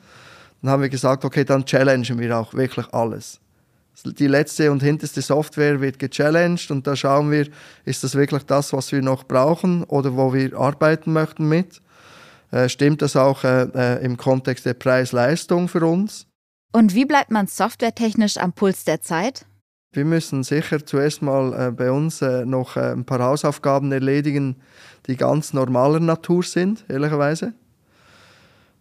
dann 0.61 0.71
haben 0.71 0.81
wir 0.81 0.89
gesagt, 0.89 1.23
okay, 1.23 1.45
dann 1.45 1.65
challengen 1.65 2.19
wir 2.19 2.37
auch 2.37 2.53
wirklich 2.53 2.87
alles. 2.93 3.39
Die 4.03 4.27
letzte 4.27 4.71
und 4.71 4.81
hinterste 4.81 5.21
Software 5.21 5.81
wird 5.81 5.99
gechallenged 5.99 6.71
und 6.71 6.87
da 6.87 6.95
schauen 6.95 7.31
wir, 7.31 7.47
ist 7.85 8.03
das 8.03 8.15
wirklich 8.15 8.43
das, 8.43 8.71
was 8.71 8.91
wir 8.91 9.01
noch 9.01 9.25
brauchen 9.25 9.83
oder 9.83 10.15
wo 10.15 10.33
wir 10.33 10.57
arbeiten 10.57 11.11
möchten 11.11 11.47
mit. 11.49 11.81
Äh, 12.51 12.69
stimmt 12.69 13.01
das 13.01 13.15
auch 13.15 13.43
äh, 13.43 13.67
äh, 13.73 14.03
im 14.03 14.17
Kontext 14.17 14.65
der 14.65 14.73
Preis-Leistung 14.73 15.67
für 15.67 15.85
uns? 15.85 16.27
Und 16.71 16.95
wie 16.95 17.05
bleibt 17.05 17.31
man 17.31 17.47
softwaretechnisch 17.47 18.37
am 18.37 18.53
Puls 18.53 18.83
der 18.83 19.01
Zeit? 19.01 19.45
Wir 19.91 20.05
müssen 20.05 20.43
sicher 20.43 20.85
zuerst 20.85 21.21
mal 21.21 21.53
äh, 21.53 21.71
bei 21.71 21.91
uns 21.91 22.21
noch 22.21 22.77
ein 22.77 23.05
paar 23.05 23.19
Hausaufgaben 23.19 23.91
erledigen, 23.91 24.57
die 25.07 25.15
ganz 25.15 25.53
normaler 25.53 25.99
Natur 25.99 26.43
sind, 26.43 26.85
ehrlicherweise. 26.87 27.53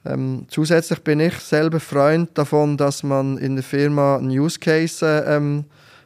Ähm, 0.04 0.46
zusätzlich 0.48 1.02
bin 1.02 1.20
ich 1.20 1.34
selber 1.34 1.80
Freund 1.80 2.30
davon, 2.34 2.76
dass 2.76 3.02
man 3.02 3.36
in 3.38 3.56
der 3.56 3.64
Firma 3.64 4.16
einen 4.16 4.30
Use 4.30 4.58
Case 4.58 5.04
äh, 5.04 5.36
ähm, 5.36 5.64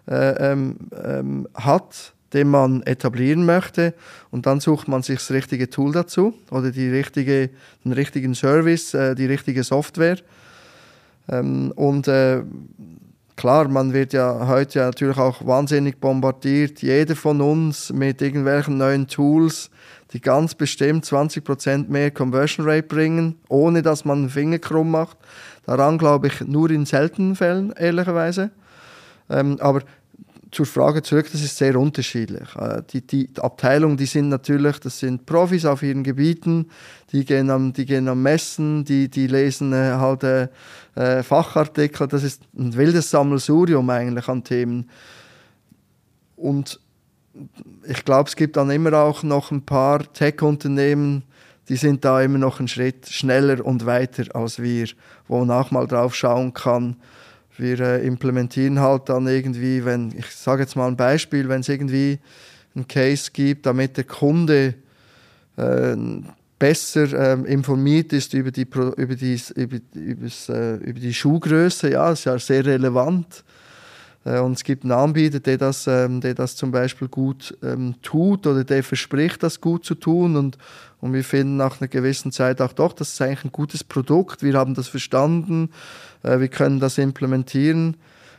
äh, 0.08 0.52
ähm, 0.52 0.76
ähm, 1.04 1.48
hat, 1.54 2.14
den 2.32 2.48
man 2.48 2.82
etablieren 2.82 3.44
möchte 3.44 3.94
und 4.30 4.46
dann 4.46 4.60
sucht 4.60 4.88
man 4.88 5.02
sich 5.02 5.18
das 5.18 5.30
richtige 5.30 5.70
Tool 5.70 5.92
dazu 5.92 6.34
oder 6.50 6.70
die 6.70 6.88
richtige, 6.88 7.50
den 7.84 7.92
richtigen 7.92 8.34
Service, 8.34 8.94
äh, 8.94 9.14
die 9.14 9.26
richtige 9.26 9.64
Software. 9.64 10.18
Ähm, 11.28 11.72
und 11.76 12.08
Klar, 13.36 13.66
man 13.66 13.92
wird 13.92 14.12
ja 14.12 14.46
heute 14.46 14.80
natürlich 14.80 15.16
auch 15.16 15.44
wahnsinnig 15.44 15.98
bombardiert, 15.98 16.82
jeder 16.82 17.16
von 17.16 17.40
uns 17.40 17.92
mit 17.92 18.20
irgendwelchen 18.20 18.76
neuen 18.76 19.08
Tools, 19.08 19.70
die 20.12 20.20
ganz 20.20 20.54
bestimmt 20.54 21.06
20% 21.06 21.88
mehr 21.88 22.10
Conversion 22.10 22.68
Rate 22.68 22.84
bringen, 22.84 23.36
ohne 23.48 23.82
dass 23.82 24.04
man 24.04 24.18
einen 24.18 24.28
Finger 24.28 24.58
krumm 24.58 24.90
macht. 24.90 25.16
Daran 25.64 25.98
glaube 25.98 26.26
ich 26.28 26.40
nur 26.42 26.70
in 26.70 26.84
seltenen 26.84 27.34
Fällen, 27.34 27.72
ehrlicherweise. 27.72 28.50
Ähm, 29.30 29.56
aber 29.60 29.80
zur 30.52 30.66
Frage 30.66 31.02
zurück, 31.02 31.28
das 31.32 31.42
ist 31.42 31.56
sehr 31.56 31.76
unterschiedlich. 31.76 32.54
Äh, 32.56 32.82
die, 32.92 33.04
die 33.04 33.28
Abteilungen, 33.38 33.96
die 33.96 34.06
sind 34.06 34.28
natürlich, 34.28 34.78
das 34.78 34.98
sind 34.98 35.24
Profis 35.24 35.64
auf 35.64 35.82
ihren 35.82 36.04
Gebieten, 36.04 36.70
die 37.10 37.24
gehen 37.24 37.50
am, 37.50 37.72
die 37.72 37.86
gehen 37.86 38.06
am 38.06 38.22
Messen, 38.22 38.84
die, 38.84 39.08
die 39.08 39.26
lesen 39.26 39.72
äh, 39.72 39.92
halt 39.92 40.22
äh, 40.22 40.48
äh, 40.94 41.22
Fachartikel, 41.22 42.06
das 42.06 42.22
ist 42.22 42.42
ein 42.56 42.76
wildes 42.76 43.10
Sammelsurium 43.10 43.88
eigentlich 43.88 44.28
an 44.28 44.44
Themen. 44.44 44.90
Und 46.36 46.78
ich 47.86 48.04
glaube, 48.04 48.28
es 48.28 48.36
gibt 48.36 48.58
dann 48.58 48.70
immer 48.70 48.92
auch 48.92 49.22
noch 49.22 49.50
ein 49.50 49.62
paar 49.62 50.12
Tech-Unternehmen, 50.12 51.24
die 51.70 51.76
sind 51.76 52.04
da 52.04 52.20
immer 52.20 52.38
noch 52.38 52.58
einen 52.58 52.68
Schritt 52.68 53.08
schneller 53.08 53.64
und 53.64 53.86
weiter 53.86 54.24
als 54.36 54.60
wir, 54.60 54.88
wo 55.28 55.38
man 55.42 55.50
auch 55.50 55.70
mal 55.70 55.86
drauf 55.86 56.14
schauen 56.14 56.52
kann, 56.52 56.96
wir 57.58 57.80
äh, 57.80 58.06
implementieren 58.06 58.80
halt 58.80 59.08
dann 59.08 59.26
irgendwie, 59.26 59.84
wenn, 59.84 60.12
ich 60.16 60.26
sage 60.26 60.62
jetzt 60.62 60.76
mal 60.76 60.88
ein 60.88 60.96
Beispiel, 60.96 61.48
wenn 61.48 61.60
es 61.60 61.68
irgendwie 61.68 62.18
einen 62.74 62.88
Case 62.88 63.30
gibt, 63.32 63.66
damit 63.66 63.96
der 63.96 64.04
Kunde 64.04 64.74
äh, 65.56 65.96
besser 66.58 67.32
ähm, 67.32 67.44
informiert 67.44 68.12
ist 68.12 68.34
über 68.34 68.50
die, 68.50 68.68
über, 68.96 69.16
die, 69.16 69.40
über, 69.54 69.76
äh, 70.48 70.76
über 70.76 71.00
die 71.00 71.12
Schuhgröße, 71.12 71.90
ja, 71.90 72.12
ist 72.12 72.24
ja 72.24 72.38
sehr 72.38 72.64
relevant. 72.64 73.44
Äh, 74.24 74.38
und 74.38 74.52
es 74.52 74.64
gibt 74.64 74.84
einen 74.84 74.92
Anbieter, 74.92 75.40
der 75.40 75.58
das, 75.58 75.86
ähm, 75.86 76.20
der 76.20 76.34
das 76.34 76.56
zum 76.56 76.70
Beispiel 76.70 77.08
gut 77.08 77.56
ähm, 77.62 77.96
tut 78.02 78.46
oder 78.46 78.64
der 78.64 78.84
verspricht, 78.84 79.42
das 79.42 79.60
gut 79.60 79.84
zu 79.84 79.94
tun. 79.94 80.36
Und, 80.36 80.58
und 81.00 81.12
wir 81.12 81.24
finden 81.24 81.56
nach 81.56 81.80
einer 81.80 81.88
gewissen 81.88 82.32
Zeit 82.32 82.60
auch 82.60 82.72
doch, 82.72 82.92
das 82.92 83.12
ist 83.12 83.20
eigentlich 83.20 83.44
ein 83.44 83.52
gutes 83.52 83.82
Produkt. 83.82 84.42
Wir 84.42 84.54
haben 84.54 84.74
das 84.74 84.88
verstanden, 84.88 85.70
äh, 86.22 86.40
wir 86.40 86.48
können 86.48 86.80
das 86.80 86.98
implementieren. 86.98 87.96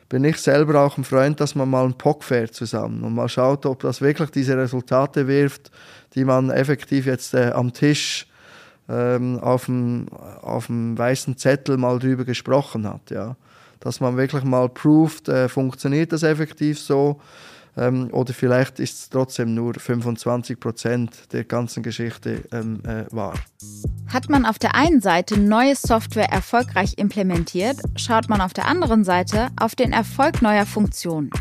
Bin 0.10 0.24
ich 0.24 0.38
selber 0.38 0.82
auch 0.82 0.98
ein 0.98 1.04
Freund, 1.04 1.40
dass 1.40 1.56
man 1.56 1.70
mal 1.70 1.86
einen 1.86 1.98
POC 1.98 2.24
fährt 2.24 2.54
zusammen 2.54 3.04
und 3.04 3.16
mal 3.16 3.30
schaut, 3.30 3.66
ob 3.66 3.82
das 3.82 4.02
wirklich 4.02 4.30
diese 4.30 4.58
Resultate 4.58 5.28
wirft, 5.28 5.72
die 6.16 6.26
man 6.26 6.50
effektiv 6.50 7.06
jetzt 7.06 7.34
äh, 7.34 7.52
am 7.54 7.74
Tisch 7.74 8.28
ähm, 8.90 9.40
auf, 9.40 9.66
dem, 9.66 10.08
auf 10.42 10.68
dem 10.68 10.98
weißen 10.98 11.38
Zettel 11.38 11.78
mal 11.78 12.00
drüber 12.00 12.26
gesprochen 12.26 12.88
hat. 12.88 13.10
Ja 13.10 13.36
dass 13.84 14.00
man 14.00 14.16
wirklich 14.16 14.46
mal 14.46 14.70
proved, 14.70 15.28
äh, 15.28 15.50
funktioniert 15.50 16.14
das 16.14 16.24
effektiv 16.24 16.80
so 16.80 17.20
ähm, 17.78 18.10
oder 18.12 18.34
vielleicht 18.34 18.80
ist 18.80 19.00
es 19.00 19.10
trotzdem 19.10 19.54
nur 19.54 19.74
25 19.74 20.60
Prozent 20.60 21.34
der 21.34 21.44
ganzen 21.44 21.84
Geschichte 21.84 22.44
ähm, 22.52 22.82
äh, 22.86 23.06
wahr. 23.12 23.34
Hat 24.12 24.30
man 24.30 24.46
auf 24.46 24.60
der 24.60 24.76
einen 24.76 25.02
Seite 25.02 25.40
neue 25.40 25.76
Software 25.76 26.30
erfolgreich 26.32 26.94
implementiert, 26.98 27.78
schaut 27.96 28.30
man 28.30 28.42
auf 28.42 28.54
der 28.54 28.68
anderen 28.68 29.04
Seite 29.04 29.50
auf 29.60 29.76
den 29.76 29.92
Erfolg 29.92 30.42
neuer 30.42 30.66
Funktionen. 30.66 31.32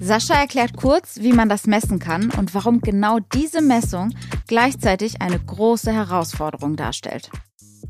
Sascha 0.00 0.34
erklärt 0.34 0.76
kurz, 0.76 1.20
wie 1.20 1.32
man 1.32 1.48
das 1.48 1.66
messen 1.66 1.98
kann 1.98 2.30
und 2.30 2.54
warum 2.54 2.80
genau 2.80 3.18
diese 3.34 3.62
Messung 3.62 4.12
gleichzeitig 4.48 5.22
eine 5.22 5.38
große 5.38 5.92
Herausforderung 5.92 6.76
darstellt. 6.76 7.30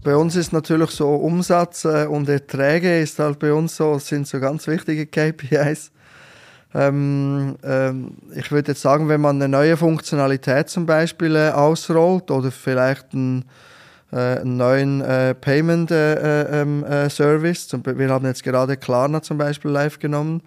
Bei 0.05 0.17
uns 0.17 0.37
ist 0.37 0.53
natürlich 0.53 0.91
so 0.91 1.15
Umsatz 1.15 1.85
äh, 1.85 2.07
und 2.07 2.29
Erträge 2.29 3.01
ist 3.01 3.19
halt 3.19 3.39
bei 3.39 3.53
uns 3.53 3.77
so, 3.77 3.99
sind 3.99 4.27
so 4.27 4.41
ganz 4.41 4.67
wichtige 4.67 5.07
KPIs. 5.07 5.93
Ähm, 6.75 7.57
ähm, 7.63 8.13
ich 8.35 8.51
würde 8.51 8.73
jetzt 8.73 8.83
sagen, 8.83 9.09
wenn 9.09 9.21
man 9.21 9.37
eine 9.37 9.49
neue 9.49 9.77
Funktionalität 9.77 10.71
zum 10.71 10.87
Beispiel 10.87 11.37
äh, 11.37 11.51
ausrollt 11.51 12.31
oder 12.31 12.51
vielleicht 12.51 13.13
einen, 13.13 13.45
äh, 14.11 14.41
einen 14.41 14.57
neuen 14.57 15.01
äh, 15.03 15.35
Payment 15.35 15.91
äh, 15.91 16.15
äh, 16.15 16.63
ähm, 16.63 16.85
Service, 17.11 17.69
wir 17.85 18.09
haben 18.09 18.25
jetzt 18.25 18.43
gerade 18.43 18.77
Klarna 18.77 19.21
zum 19.21 19.37
Beispiel 19.37 19.71
live 19.71 19.99
genommen, 19.99 20.43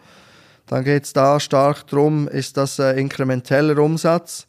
dann 0.67 0.83
geht 0.83 1.03
es 1.03 1.13
da 1.13 1.39
stark 1.39 1.85
darum, 1.88 2.27
ist 2.27 2.57
das 2.57 2.79
inkrementeller 2.79 3.77
Umsatz 3.77 4.47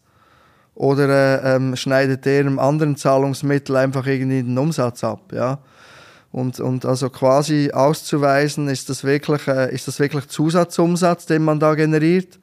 oder 0.74 1.08
äh, 1.42 1.56
ähm, 1.56 1.76
schneidet 1.76 2.24
der 2.24 2.40
einem 2.40 2.58
anderen 2.58 2.96
Zahlungsmittel 2.96 3.76
einfach 3.76 4.06
irgendwie 4.06 4.42
den 4.42 4.56
Umsatz 4.56 5.04
ab, 5.04 5.32
ja. 5.32 5.58
Und, 6.32 6.60
und 6.60 6.84
also 6.84 7.08
quasi 7.08 7.70
auszuweisen, 7.72 8.68
ist 8.68 8.90
das, 8.90 9.04
wirklich, 9.04 9.46
äh, 9.48 9.72
ist 9.74 9.88
das 9.88 10.00
wirklich 10.00 10.26
Zusatzumsatz, 10.28 11.26
den 11.26 11.44
man 11.44 11.60
da 11.60 11.74
generiert? 11.74 12.38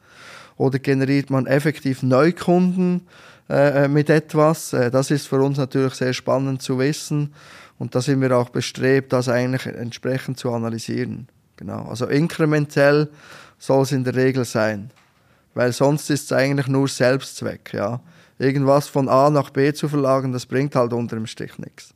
Oder 0.58 0.80
generiert 0.80 1.30
man 1.30 1.46
effektiv 1.46 2.04
Neukunden 2.04 3.08
äh, 3.50 3.86
äh 3.86 3.88
mit 3.88 4.10
etwas? 4.10 4.74
Äh, 4.74 4.90
das 4.90 5.12
ist 5.12 5.28
für 5.28 5.42
uns 5.42 5.58
natürlich 5.58 5.96
sehr 5.96 6.14
spannend 6.14 6.62
zu 6.62 6.80
wissen. 6.80 7.34
Und 7.78 7.96
da 7.96 8.02
sind 8.02 8.22
wir 8.22 8.36
auch 8.38 8.50
bestrebt, 8.50 9.14
das 9.14 9.30
eigentlich 9.30 9.66
entsprechend 9.66 10.40
zu 10.40 10.52
analysieren. 10.52 11.28
Genau. 11.58 11.86
Also 11.90 12.08
inkrementell 12.08 13.10
soll 13.60 13.84
es 13.84 13.92
in 13.92 14.04
der 14.04 14.16
Regel 14.16 14.46
sein. 14.46 14.92
Weil 15.54 15.72
sonst 15.72 16.10
ist 16.10 16.26
es 16.26 16.32
eigentlich 16.32 16.68
nur 16.68 16.88
Selbstzweck, 16.88 17.74
ja 17.74 18.00
irgendwas 18.44 18.88
von 18.88 19.10
A 19.10 19.30
nach 19.30 19.50
B 19.50 19.74
zu 19.74 19.88
verlagern, 19.88 20.32
das 20.32 20.46
bringt 20.46 20.76
halt 20.76 20.94
unter 20.94 21.16
dem 21.16 21.28
Strich 21.28 21.58
nichts. 21.58 21.94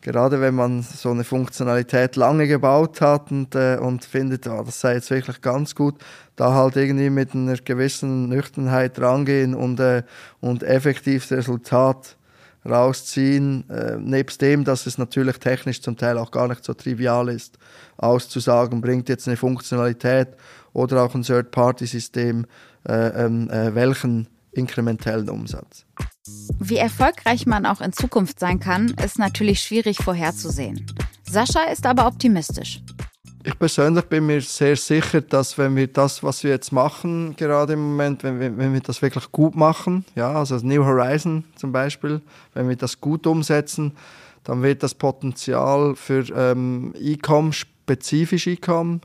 Gerade 0.00 0.40
wenn 0.40 0.54
man 0.54 0.82
so 0.82 1.10
eine 1.10 1.24
Funktionalität 1.24 2.14
lange 2.16 2.46
gebaut 2.46 3.00
hat 3.00 3.32
und, 3.32 3.54
äh, 3.54 3.78
und 3.80 4.04
findet, 4.04 4.46
oh, 4.46 4.62
das 4.64 4.80
sei 4.80 4.94
jetzt 4.94 5.10
wirklich 5.10 5.40
ganz 5.40 5.74
gut, 5.74 5.96
da 6.36 6.54
halt 6.54 6.76
irgendwie 6.76 7.10
mit 7.10 7.34
einer 7.34 7.56
gewissen 7.56 8.28
Nüchternheit 8.28 9.00
rangehen 9.00 9.54
und, 9.54 9.80
äh, 9.80 10.04
und 10.40 10.62
effektiv 10.62 11.26
das 11.28 11.38
Resultat 11.38 12.16
rausziehen, 12.64 13.68
äh, 13.70 13.96
nebst 13.96 14.40
dem, 14.40 14.64
dass 14.64 14.86
es 14.86 14.98
natürlich 14.98 15.38
technisch 15.38 15.80
zum 15.80 15.96
Teil 15.96 16.18
auch 16.18 16.30
gar 16.30 16.48
nicht 16.48 16.64
so 16.64 16.74
trivial 16.74 17.28
ist, 17.28 17.58
auszusagen, 17.96 18.80
bringt 18.80 19.08
jetzt 19.08 19.26
eine 19.26 19.36
Funktionalität 19.36 20.28
oder 20.72 21.02
auch 21.02 21.14
ein 21.14 21.22
Third-Party-System 21.22 22.46
äh, 22.88 23.24
ähm, 23.24 23.50
äh, 23.50 23.74
welchen 23.74 24.28
inkrementellen 24.58 25.30
Umsatz. 25.30 25.84
Wie 26.58 26.76
erfolgreich 26.76 27.46
man 27.46 27.64
auch 27.66 27.80
in 27.80 27.92
Zukunft 27.92 28.38
sein 28.40 28.60
kann, 28.60 28.94
ist 29.02 29.18
natürlich 29.18 29.62
schwierig 29.62 29.98
vorherzusehen. 29.98 30.84
Sascha 31.28 31.64
ist 31.64 31.86
aber 31.86 32.06
optimistisch. 32.06 32.80
ich 33.44 33.58
persönlich 33.58 34.04
bin 34.04 34.26
mir 34.26 34.42
sehr 34.42 34.76
sicher, 34.76 35.20
dass 35.20 35.56
wenn 35.56 35.76
wir 35.76 35.86
das, 35.86 36.22
was 36.22 36.44
wir 36.44 36.50
jetzt 36.50 36.72
machen, 36.72 37.34
gerade 37.36 37.74
im 37.74 37.80
Moment, 37.80 38.22
wenn 38.22 38.40
wir, 38.40 38.56
wenn 38.56 38.72
wir 38.72 38.80
das 38.80 39.00
wirklich 39.00 39.30
gut 39.32 39.56
machen, 39.56 40.04
ja, 40.14 40.32
also 40.32 40.56
New 40.56 40.84
Horizon 40.84 41.44
zum 41.56 41.72
Beispiel, 41.72 42.20
wenn 42.54 42.68
wir 42.68 42.76
das 42.76 43.00
gut 43.00 43.26
umsetzen, 43.26 43.92
dann 44.44 44.62
wird 44.62 44.82
das 44.82 44.94
Potenzial 44.94 45.94
für 45.96 46.24
ähm, 46.34 46.94
E-Com, 46.98 47.52
spezifisch 47.52 48.46
E-Com, 48.46 49.00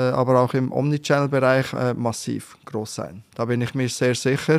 aber 0.00 0.40
auch 0.40 0.54
im 0.54 0.72
Omnichannel-Bereich 0.72 1.72
äh, 1.74 1.94
massiv 1.94 2.56
groß 2.64 2.94
sein. 2.94 3.24
Da 3.34 3.44
bin 3.44 3.60
ich 3.60 3.74
mir 3.74 3.88
sehr 3.88 4.14
sicher, 4.14 4.58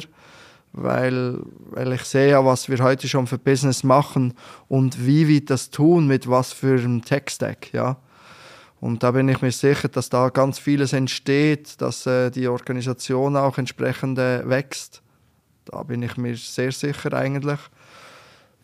weil, 0.74 1.39
weil 1.72 1.93
ich 1.93 2.04
sehe, 2.04 2.43
was 2.46 2.69
wir 2.69 2.80
heute 2.80 3.08
schon 3.08 3.28
für 3.28 3.38
Business 3.38 3.84
machen 3.84 4.34
und 4.67 5.06
wie 5.06 5.28
wir 5.28 5.43
das 5.43 5.69
tun, 5.69 6.08
mit 6.08 6.30
was 6.30 6.54
für 6.54 6.80
einem 6.80 7.04
Tech-Stack, 7.04 7.74
ja. 7.74 7.98
Und 8.80 9.02
da 9.02 9.12
bin 9.12 9.30
ich 9.30 9.41
mir 9.41 9.52
sicher, 9.52 9.88
dass 9.88 10.10
da 10.10 10.28
ganz 10.28 10.60
vieles 10.60 10.91
entsteht, 10.91 11.80
dass 11.80 12.06
äh, 12.06 12.30
die 12.32 12.50
Organisation 12.50 13.38
auch 13.38 13.58
entsprechend 13.58 14.19
äh, 14.19 14.48
wächst. 14.50 15.02
Da 15.63 15.84
bin 15.84 16.04
ich 16.04 16.17
mir 16.17 16.36
sehr 16.36 16.74
sicher 16.74 17.13
eigentlich 17.13 17.60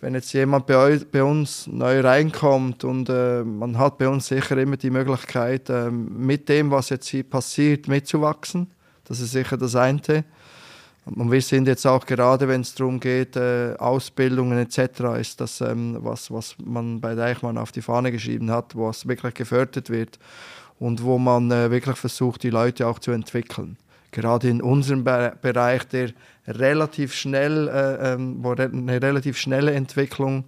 wenn 0.01 0.13
jetzt 0.13 0.31
jemand 0.33 0.65
bei, 0.65 1.23
uns 1.23 1.67
neu 1.67 1.99
reinkommt 1.99 2.83
und 2.83 3.09
äh, 3.09 3.43
man 3.43 3.77
hat 3.77 3.97
bei 3.97 4.07
uns 4.07 4.27
sicher 4.27 4.57
immer 4.57 4.77
die 4.77 4.89
Möglichkeit, 4.89 5.69
äh, 5.69 5.91
mit 5.91 6.47
dem, 6.47 6.71
was 6.71 6.89
jetzt 6.89 7.07
hier 7.09 7.23
passiert, 7.23 7.87
mitzuwachsen. 7.87 8.67
Das 9.05 9.19
ist 9.19 9.31
sicher 9.31 9.57
das 9.57 9.75
eine. 9.75 10.23
Und 11.05 11.31
wir 11.31 11.41
sind 11.41 11.67
jetzt 11.67 11.85
auch 11.85 12.05
gerade, 12.05 12.47
wenn 12.47 12.61
es 12.61 12.75
darum 12.75 12.99
geht, 12.99 13.35
äh, 13.35 13.75
Ausbildungen 13.77 14.57
etc., 14.59 15.19
ist 15.19 15.41
das 15.41 15.59
ähm, 15.61 15.97
was, 15.99 16.31
was 16.31 16.55
man 16.63 17.01
bei 17.01 17.15
Deichmann 17.15 17.57
auf 17.57 17.71
die 17.71 17.81
Fahne 17.81 18.11
geschrieben 18.11 18.51
hat, 18.51 18.77
was 18.77 19.07
wirklich 19.07 19.33
gefördert 19.33 19.89
wird 19.89 20.19
und 20.77 21.03
wo 21.03 21.17
man 21.17 21.51
äh, 21.51 21.71
wirklich 21.71 21.97
versucht, 21.97 22.43
die 22.43 22.51
Leute 22.51 22.87
auch 22.87 22.99
zu 22.99 23.11
entwickeln 23.11 23.77
gerade 24.11 24.49
in 24.49 24.61
unserem 24.61 25.03
Bereich, 25.03 25.87
der 25.87 26.11
relativ 26.47 27.13
schnell, 27.13 27.67
äh, 27.67 28.13
ähm, 28.13 28.37
wo 28.41 28.51
eine 28.51 29.01
relativ 29.01 29.37
schnelle 29.37 29.71
Entwicklung 29.73 30.45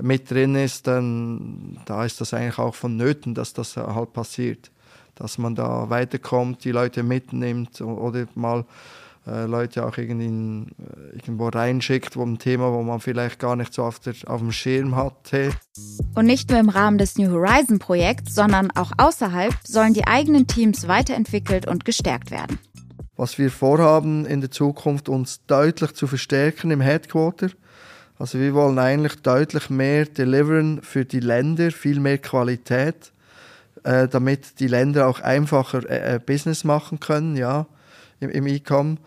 mit 0.00 0.30
drin 0.30 0.54
ist, 0.54 0.86
dann 0.86 1.78
da 1.86 2.04
ist 2.04 2.20
das 2.20 2.34
eigentlich 2.34 2.58
auch 2.58 2.74
vonnöten, 2.74 3.34
dass 3.34 3.52
das 3.52 3.76
halt 3.76 4.12
passiert, 4.12 4.70
dass 5.14 5.38
man 5.38 5.54
da 5.54 5.88
weiterkommt, 5.90 6.64
die 6.64 6.72
Leute 6.72 7.02
mitnimmt 7.02 7.80
oder 7.80 8.26
mal 8.34 8.64
äh, 9.26 9.46
Leute 9.46 9.86
auch 9.86 9.96
irgendwie 9.96 10.26
äh, 10.26 11.16
irgendwo 11.16 11.48
reinschickt, 11.48 12.16
wo 12.16 12.24
ein 12.24 12.38
Thema, 12.38 12.72
wo 12.72 12.82
man 12.82 13.00
vielleicht 13.00 13.38
gar 13.38 13.56
nicht 13.56 13.72
so 13.72 13.84
auf, 13.84 14.00
der, 14.00 14.14
auf 14.26 14.40
dem 14.40 14.52
Schirm 14.52 14.96
hatte. 14.96 15.52
Und 16.14 16.26
nicht 16.26 16.50
nur 16.50 16.58
im 16.58 16.68
Rahmen 16.68 16.98
des 16.98 17.16
New 17.16 17.30
Horizon 17.30 17.78
Projekts, 17.78 18.34
sondern 18.34 18.70
auch 18.72 18.92
außerhalb 18.98 19.54
sollen 19.64 19.94
die 19.94 20.06
eigenen 20.06 20.46
Teams 20.46 20.88
weiterentwickelt 20.88 21.66
und 21.66 21.84
gestärkt 21.84 22.30
werden 22.30 22.58
was 23.16 23.38
wir 23.38 23.50
vorhaben 23.50 24.26
in 24.26 24.40
der 24.40 24.50
Zukunft, 24.50 25.08
uns 25.08 25.40
deutlich 25.46 25.94
zu 25.94 26.06
verstärken 26.06 26.70
im 26.70 26.80
Headquarter. 26.80 27.48
Also 28.18 28.38
wir 28.38 28.54
wollen 28.54 28.78
eigentlich 28.78 29.16
deutlich 29.22 29.70
mehr 29.70 30.06
deliveren 30.06 30.82
für 30.82 31.04
die 31.04 31.20
Länder, 31.20 31.70
viel 31.70 32.00
mehr 32.00 32.18
Qualität, 32.18 33.12
äh, 33.82 34.08
damit 34.08 34.60
die 34.60 34.68
Länder 34.68 35.08
auch 35.08 35.20
einfacher 35.20 35.88
äh, 35.88 36.16
äh 36.16 36.20
Business 36.24 36.64
machen 36.64 37.00
können, 37.00 37.36
ja, 37.36 37.66
im, 38.20 38.30
im 38.30 38.46
E-Com. 38.46 38.98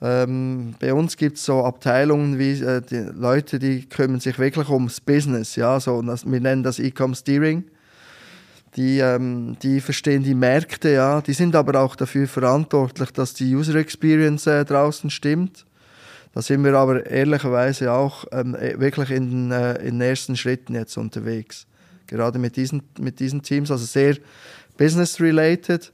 Ähm, 0.00 0.74
bei 0.80 0.94
uns 0.94 1.16
gibt 1.16 1.38
es 1.38 1.44
so 1.44 1.64
Abteilungen 1.64 2.38
wie 2.38 2.60
äh, 2.60 2.80
die 2.80 3.08
Leute, 3.14 3.58
die 3.58 3.88
kümmern 3.88 4.20
sich 4.20 4.38
wirklich 4.38 4.68
ums 4.68 5.00
Business, 5.00 5.56
ja, 5.56 5.78
so, 5.78 6.02
wir 6.02 6.40
nennen 6.40 6.62
das 6.62 6.78
E-Com 6.78 7.14
Steering 7.14 7.64
die, 8.76 9.00
ähm, 9.00 9.56
die 9.62 9.80
verstehen 9.80 10.22
die 10.22 10.34
Märkte, 10.34 10.90
ja. 10.90 11.20
Die 11.20 11.34
sind 11.34 11.54
aber 11.54 11.80
auch 11.80 11.94
dafür 11.94 12.26
verantwortlich, 12.26 13.10
dass 13.10 13.34
die 13.34 13.54
User 13.54 13.74
Experience 13.74 14.46
äh, 14.46 14.64
draußen 14.64 15.10
stimmt. 15.10 15.66
Da 16.34 16.40
sind 16.40 16.64
wir 16.64 16.74
aber 16.74 17.04
ehrlicherweise 17.04 17.92
auch 17.92 18.24
ähm, 18.32 18.54
äh, 18.54 18.80
wirklich 18.80 19.10
in 19.10 19.50
den, 19.50 19.52
äh, 19.52 19.74
in 19.74 19.98
den 19.98 20.08
ersten 20.08 20.36
Schritten 20.36 20.74
jetzt 20.74 20.96
unterwegs. 20.96 21.66
Gerade 22.06 22.38
mit 22.38 22.56
diesen, 22.56 22.82
mit 22.98 23.20
diesen 23.20 23.42
Teams, 23.42 23.70
also 23.70 23.84
sehr 23.84 24.16
business-related. 24.78 25.92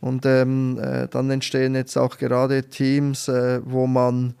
Und 0.00 0.26
ähm, 0.26 0.78
äh, 0.78 1.08
dann 1.08 1.30
entstehen 1.30 1.74
jetzt 1.74 1.96
auch 1.96 2.18
gerade 2.18 2.64
Teams, 2.64 3.28
äh, 3.28 3.60
wo 3.64 3.86
man 3.86 4.34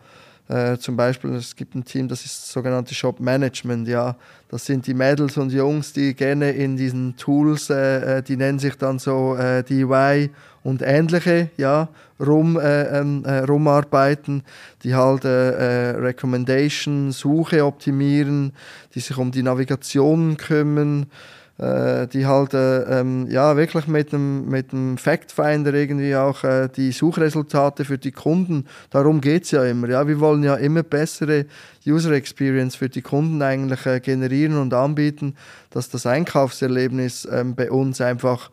äh, 0.48 0.78
zum 0.78 0.96
Beispiel, 0.96 1.34
es 1.34 1.54
gibt 1.54 1.74
ein 1.74 1.84
Team, 1.84 2.08
das 2.08 2.24
ist 2.24 2.50
sogenannte 2.50 2.94
Shop 2.94 3.20
Management, 3.20 3.86
ja. 3.86 4.16
Das 4.48 4.64
sind 4.64 4.86
die 4.86 4.94
Mädels 4.94 5.36
und 5.36 5.52
Jungs, 5.52 5.92
die 5.92 6.14
gerne 6.14 6.52
in 6.52 6.76
diesen 6.76 7.16
Tools, 7.16 7.68
äh, 7.68 8.18
äh 8.18 8.22
die 8.22 8.36
nennen 8.36 8.58
sich 8.58 8.74
dann 8.76 8.98
so 8.98 9.36
äh, 9.36 9.62
DIY 9.62 10.30
und 10.64 10.80
ähnliche, 10.82 11.50
ja, 11.58 11.88
rum, 12.18 12.58
äh, 12.58 12.98
ähm, 12.98 13.24
äh, 13.26 13.40
rumarbeiten, 13.40 14.42
die 14.82 14.94
halt 14.94 15.24
äh, 15.24 15.90
Recommendation, 15.98 17.12
Suche 17.12 17.64
optimieren, 17.64 18.52
die 18.94 19.00
sich 19.00 19.16
um 19.18 19.30
die 19.30 19.42
Navigation 19.42 20.36
kümmern, 20.38 21.02
äh, 21.02 21.37
die 21.60 22.24
halt 22.24 22.54
äh, 22.54 23.00
ähm, 23.00 23.26
ja 23.28 23.56
wirklich 23.56 23.88
mit 23.88 24.12
dem 24.12 24.48
mit 24.48 24.70
dem 24.70 24.96
Factfinder 24.96 25.74
irgendwie 25.74 26.14
auch 26.14 26.44
äh, 26.44 26.68
die 26.68 26.92
Suchresultate 26.92 27.84
für 27.84 27.98
die 27.98 28.12
Kunden. 28.12 28.66
Darum 28.90 29.20
geht 29.20 29.42
es 29.42 29.50
ja 29.50 29.64
immer. 29.64 29.88
Ja, 29.88 30.06
wir 30.06 30.20
wollen 30.20 30.44
ja 30.44 30.54
immer 30.54 30.84
bessere 30.84 31.46
User 31.84 32.12
Experience 32.12 32.76
für 32.76 32.88
die 32.88 33.02
Kunden 33.02 33.42
eigentlich 33.42 33.84
äh, 33.86 33.98
generieren 33.98 34.56
und 34.56 34.72
anbieten, 34.72 35.34
dass 35.70 35.88
das 35.88 36.06
Einkaufserlebnis 36.06 37.26
ähm, 37.30 37.56
bei 37.56 37.72
uns 37.72 38.00
einfach 38.00 38.50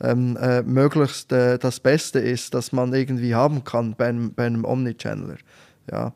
ähm, 0.00 0.36
äh, 0.36 0.62
möglichst 0.62 1.32
äh, 1.32 1.58
das 1.58 1.78
Beste 1.78 2.18
ist, 2.18 2.54
das 2.54 2.72
man 2.72 2.92
irgendwie 2.92 3.36
haben 3.36 3.62
kann 3.62 3.94
bei 3.96 4.06
einem, 4.08 4.34
bei 4.34 4.46
einem 4.46 4.64
Omnichannel. 4.64 5.38
Ja. 5.90 6.12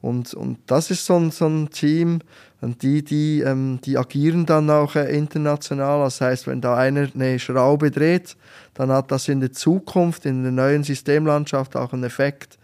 Und, 0.00 0.34
und 0.34 0.58
das 0.66 0.90
ist 0.90 1.06
so 1.06 1.16
ein, 1.16 1.30
so 1.30 1.46
ein 1.46 1.70
Team, 1.70 2.20
und 2.60 2.82
die, 2.82 3.04
die, 3.04 3.40
ähm, 3.40 3.80
die 3.84 3.98
agieren 3.98 4.46
dann 4.46 4.70
auch 4.70 4.96
äh, 4.96 5.14
international. 5.16 6.04
Das 6.04 6.20
heißt, 6.20 6.46
wenn 6.46 6.60
da 6.60 6.76
einer 6.76 7.08
eine 7.14 7.38
Schraube 7.38 7.90
dreht, 7.90 8.36
dann 8.74 8.90
hat 8.90 9.10
das 9.10 9.28
in 9.28 9.40
der 9.40 9.52
Zukunft, 9.52 10.24
in 10.24 10.42
der 10.42 10.52
neuen 10.52 10.82
Systemlandschaft 10.82 11.76
auch 11.76 11.92
einen 11.92 12.04
Effekt 12.04 12.58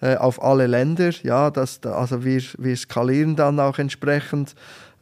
äh, 0.00 0.16
auf 0.16 0.42
alle 0.42 0.66
Länder. 0.66 1.10
Ja, 1.22 1.50
das, 1.50 1.80
also 1.84 2.24
wir, 2.24 2.42
wir 2.58 2.76
skalieren 2.76 3.36
dann 3.36 3.60
auch 3.60 3.78
entsprechend 3.78 4.54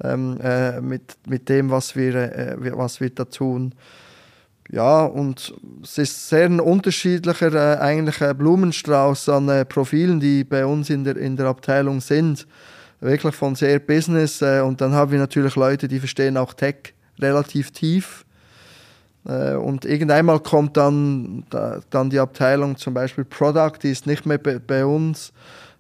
ähm, 0.03 0.39
äh, 0.43 0.81
mit, 0.81 1.17
mit 1.27 1.49
dem, 1.49 1.71
was 1.71 1.95
wir, 1.95 2.15
äh, 2.15 2.57
was 2.77 3.01
wir 3.01 3.11
da 3.11 3.25
tun. 3.25 3.75
Ja, 4.73 5.05
und 5.05 5.55
es 5.83 5.99
ist 5.99 6.29
sehr 6.31 6.47
ein 6.47 6.59
unterschiedlicher 6.59 7.53
äh, 7.53 7.79
eigentlich 7.79 8.19
Blumenstrauß 8.19 9.29
an 9.29 9.49
äh, 9.49 9.65
Profilen, 9.65 10.19
die 10.19 10.45
bei 10.45 10.67
uns 10.67 10.89
in 10.91 11.05
der, 11.05 11.17
in 11.17 11.37
der 11.37 11.47
Abteilung 11.47 12.01
sind 12.01 12.47
wirklich 13.03 13.35
von 13.35 13.55
sehr 13.55 13.79
Business. 13.79 14.41
Äh, 14.41 14.61
und 14.61 14.81
dann 14.81 14.93
haben 14.93 15.13
wir 15.13 15.19
natürlich 15.19 15.57
Leute, 15.57 15.89
die 15.89 15.99
verstehen 15.99 16.37
auch 16.37 16.55
Tech 16.55 16.95
relativ 17.19 17.71
tief. 17.71 18.25
Äh, 19.27 19.55
und 19.55 19.85
irgendeinmal 19.85 20.41
kommt 20.41 20.77
dann, 20.77 21.45
da, 21.51 21.81
dann 21.91 22.11
die 22.11 22.19
Abteilung 22.19 22.77
zum 22.77 22.95
Beispiel 22.95 23.25
Product, 23.25 23.75
die 23.83 23.91
ist 23.91 24.07
nicht 24.07 24.25
mehr 24.25 24.39
bei, 24.39 24.59
bei 24.59 24.87
uns. 24.87 25.33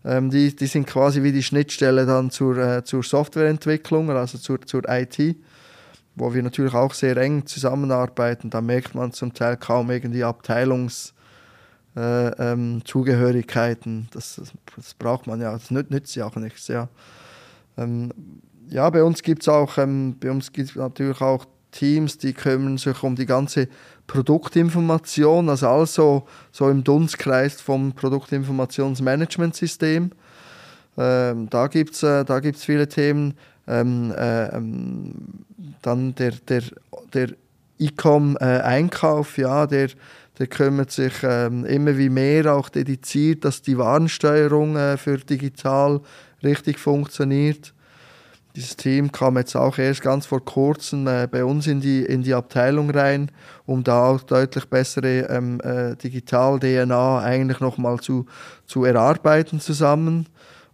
Ähm, 0.04 0.30
die, 0.30 0.54
die 0.54 0.66
sind 0.66 0.86
quasi 0.86 1.22
wie 1.22 1.32
die 1.32 1.42
Schnittstelle 1.42 2.04
dann 2.04 2.30
zur, 2.30 2.58
äh, 2.58 2.84
zur 2.84 3.02
Softwareentwicklung, 3.02 4.10
also 4.10 4.36
zur, 4.36 4.60
zur 4.62 4.82
IT, 4.88 5.36
wo 6.14 6.34
wir 6.34 6.42
natürlich 6.42 6.74
auch 6.74 6.94
sehr 6.94 7.16
eng 7.16 7.46
zusammenarbeiten. 7.46 8.50
Da 8.50 8.60
merkt 8.60 8.94
man 8.94 9.12
zum 9.12 9.32
Teil 9.32 9.56
kaum 9.56 9.90
irgendwie 9.90 10.24
Abteilungs- 10.24 11.12
äh, 11.94 12.52
ähm. 12.52 12.82
Das, 14.12 14.40
das, 14.76 14.94
braucht 14.94 15.26
man 15.26 15.40
ja, 15.40 15.52
das 15.52 15.70
nüt, 15.70 15.90
nützt 15.90 16.14
ja 16.14 16.26
auch 16.26 16.36
nichts. 16.36 16.68
Ja, 16.68 16.88
ähm, 17.76 18.10
ja 18.68 18.88
bei 18.90 19.02
uns 19.02 19.22
gibt 19.22 19.42
es 19.42 19.48
auch, 19.48 19.78
ähm, 19.78 20.16
bei 20.18 20.30
uns 20.30 20.52
gibt 20.52 20.76
natürlich 20.76 21.20
auch 21.20 21.44
Teams, 21.70 22.18
die 22.18 22.32
kümmern 22.32 22.78
sich 22.78 23.02
um 23.02 23.16
die 23.16 23.26
ganze 23.26 23.68
Produktinformation, 24.06 25.48
also 25.48 25.68
also 25.68 26.26
so 26.50 26.68
im 26.68 26.84
Dunstkreis 26.84 27.60
vom 27.60 27.92
Produktinformationsmanagementsystem. 27.92 30.12
Ähm, 30.98 31.48
da 31.48 31.68
gibt 31.68 31.94
es 31.94 32.02
äh, 32.02 32.52
viele 32.54 32.88
Themen. 32.88 33.34
Ähm, 33.66 34.12
äh, 34.16 34.48
ähm, 34.56 35.12
dann 35.82 36.14
der, 36.14 36.32
der, 36.48 36.62
der 37.12 37.28
E-Com-Einkauf, 37.78 39.38
äh, 39.38 39.42
ja, 39.42 39.66
der 39.66 39.88
der 40.38 40.46
kümmert 40.46 40.90
sich 40.90 41.12
ähm, 41.22 41.64
immer 41.64 41.98
wie 41.98 42.08
mehr 42.08 42.54
auch 42.54 42.68
dediziert, 42.68 43.44
dass 43.44 43.62
die 43.62 43.78
Warensteuerung 43.78 44.76
äh, 44.76 44.96
für 44.96 45.18
digital 45.18 46.00
richtig 46.42 46.78
funktioniert. 46.78 47.74
Dieses 48.56 48.76
Team 48.76 49.12
kam 49.12 49.38
jetzt 49.38 49.56
auch 49.56 49.78
erst 49.78 50.02
ganz 50.02 50.26
vor 50.26 50.44
kurzem 50.44 51.06
äh, 51.06 51.26
bei 51.30 51.44
uns 51.44 51.66
in 51.66 51.80
die, 51.80 52.04
in 52.04 52.22
die 52.22 52.34
Abteilung 52.34 52.90
rein, 52.90 53.30
um 53.66 53.82
da 53.84 54.10
auch 54.10 54.22
deutlich 54.22 54.66
bessere 54.66 55.28
ähm, 55.30 55.60
äh, 55.60 55.96
Digital-DNA 55.96 57.20
eigentlich 57.20 57.60
nochmal 57.60 58.00
zu, 58.00 58.26
zu 58.66 58.84
erarbeiten 58.84 59.60
zusammen 59.60 60.26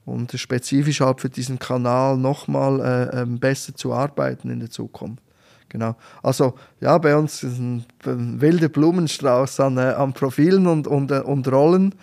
und 0.09 0.33
spezifisch 0.33 1.01
halt 1.01 1.21
für 1.21 1.29
diesen 1.29 1.59
Kanal 1.59 2.17
nochmal 2.17 2.81
äh, 2.81 3.23
ähm, 3.23 3.39
besser 3.39 3.75
zu 3.75 3.93
arbeiten 3.93 4.51
in 4.51 4.61
der 4.61 4.71
Zukunft. 4.71 5.23
Genau. 5.69 5.97
Also 6.23 6.55
ja, 6.81 6.97
bei 6.97 7.15
uns 7.15 7.43
ist 7.43 7.59
ein, 7.59 7.85
ein 8.07 8.41
wilder 8.41 8.69
Blumenstrauß 8.69 9.61
an, 9.61 9.77
äh, 9.77 9.81
an 9.81 10.15
Profilen 10.15 10.67
und, 10.67 10.87
und, 10.87 11.11
äh, 11.11 11.21
und 11.21 11.47
Rollen, 11.53 11.95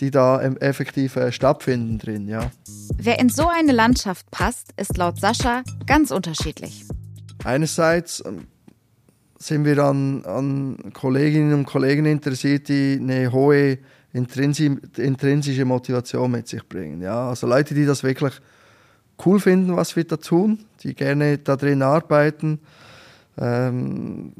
die 0.00 0.10
da 0.10 0.42
effektiv 0.42 1.16
äh, 1.16 1.32
stattfinden 1.32 1.98
drin, 1.98 2.28
ja. 2.28 2.50
Wer 2.98 3.18
in 3.18 3.30
so 3.30 3.48
eine 3.48 3.72
Landschaft 3.72 4.30
passt, 4.30 4.74
ist 4.76 4.98
laut 4.98 5.18
Sascha 5.18 5.62
ganz 5.86 6.10
unterschiedlich. 6.10 6.84
Einerseits 7.44 8.22
ähm, 8.26 8.48
sind 9.38 9.64
wir 9.64 9.78
an, 9.78 10.24
an 10.26 10.92
Kolleginnen 10.92 11.54
und 11.54 11.64
Kollegen 11.64 12.04
interessiert, 12.04 12.68
die 12.68 12.98
eine 13.00 13.32
hohe 13.32 13.78
intrinsische 14.16 15.64
Motivation 15.64 16.30
mit 16.30 16.48
sich 16.48 16.66
bringen. 16.66 17.02
Ja? 17.02 17.28
Also 17.28 17.46
Leute, 17.46 17.74
die 17.74 17.84
das 17.84 18.02
wirklich 18.02 18.34
cool 19.24 19.40
finden, 19.40 19.76
was 19.76 19.96
wir 19.96 20.04
da 20.04 20.16
tun, 20.16 20.64
die 20.82 20.94
gerne 20.94 21.38
da 21.38 21.56
drin 21.56 21.82
arbeiten 21.82 22.60
ähm, 23.38 24.32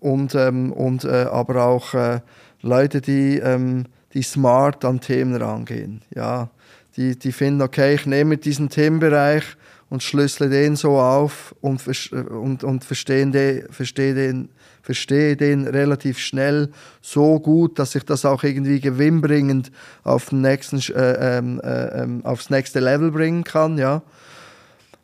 und, 0.00 0.34
ähm, 0.34 0.72
und 0.72 1.04
äh, 1.04 1.26
aber 1.30 1.64
auch 1.64 1.94
äh, 1.94 2.20
Leute, 2.62 3.00
die, 3.00 3.38
ähm, 3.38 3.86
die 4.14 4.22
smart 4.22 4.84
an 4.84 5.00
Themen 5.00 5.36
rangehen. 5.36 6.02
Ja? 6.14 6.50
Die, 6.96 7.18
die 7.18 7.32
finden, 7.32 7.62
okay, 7.62 7.94
ich 7.94 8.06
nehme 8.06 8.36
diesen 8.36 8.68
Themenbereich 8.68 9.44
und 9.90 10.02
schlüssele 10.02 10.50
den 10.50 10.76
so 10.76 10.98
auf 10.98 11.54
und, 11.60 11.82
und, 12.12 12.64
und 12.64 12.84
verstehe 12.84 13.26
den, 13.26 13.70
verstehe 13.70 14.14
den 14.14 14.48
verstehe 14.88 15.36
den 15.36 15.66
relativ 15.66 16.18
schnell 16.18 16.70
so 17.02 17.38
gut, 17.40 17.78
dass 17.78 17.94
ich 17.94 18.04
das 18.04 18.24
auch 18.24 18.42
irgendwie 18.42 18.80
gewinnbringend 18.80 19.70
auf 20.02 20.30
den 20.30 20.40
nächsten, 20.40 20.78
äh, 20.94 21.36
ähm, 21.36 21.60
äh, 21.62 22.04
äh, 22.04 22.08
aufs 22.22 22.48
nächste 22.48 22.80
Level 22.80 23.10
bringen 23.10 23.44
kann. 23.44 23.76
Ja. 23.76 24.00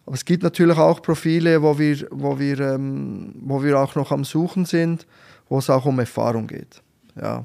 Aber 0.06 0.14
es 0.14 0.24
gibt 0.24 0.42
natürlich 0.42 0.78
auch 0.78 1.02
Profile, 1.02 1.60
wo 1.60 1.78
wir, 1.78 1.98
wo, 2.10 2.38
wir, 2.38 2.60
ähm, 2.60 3.34
wo 3.42 3.62
wir 3.62 3.78
auch 3.78 3.94
noch 3.94 4.10
am 4.10 4.24
Suchen 4.24 4.64
sind, 4.64 5.06
wo 5.50 5.58
es 5.58 5.68
auch 5.68 5.84
um 5.84 5.98
Erfahrung 5.98 6.46
geht. 6.46 6.80
Ja. 7.20 7.44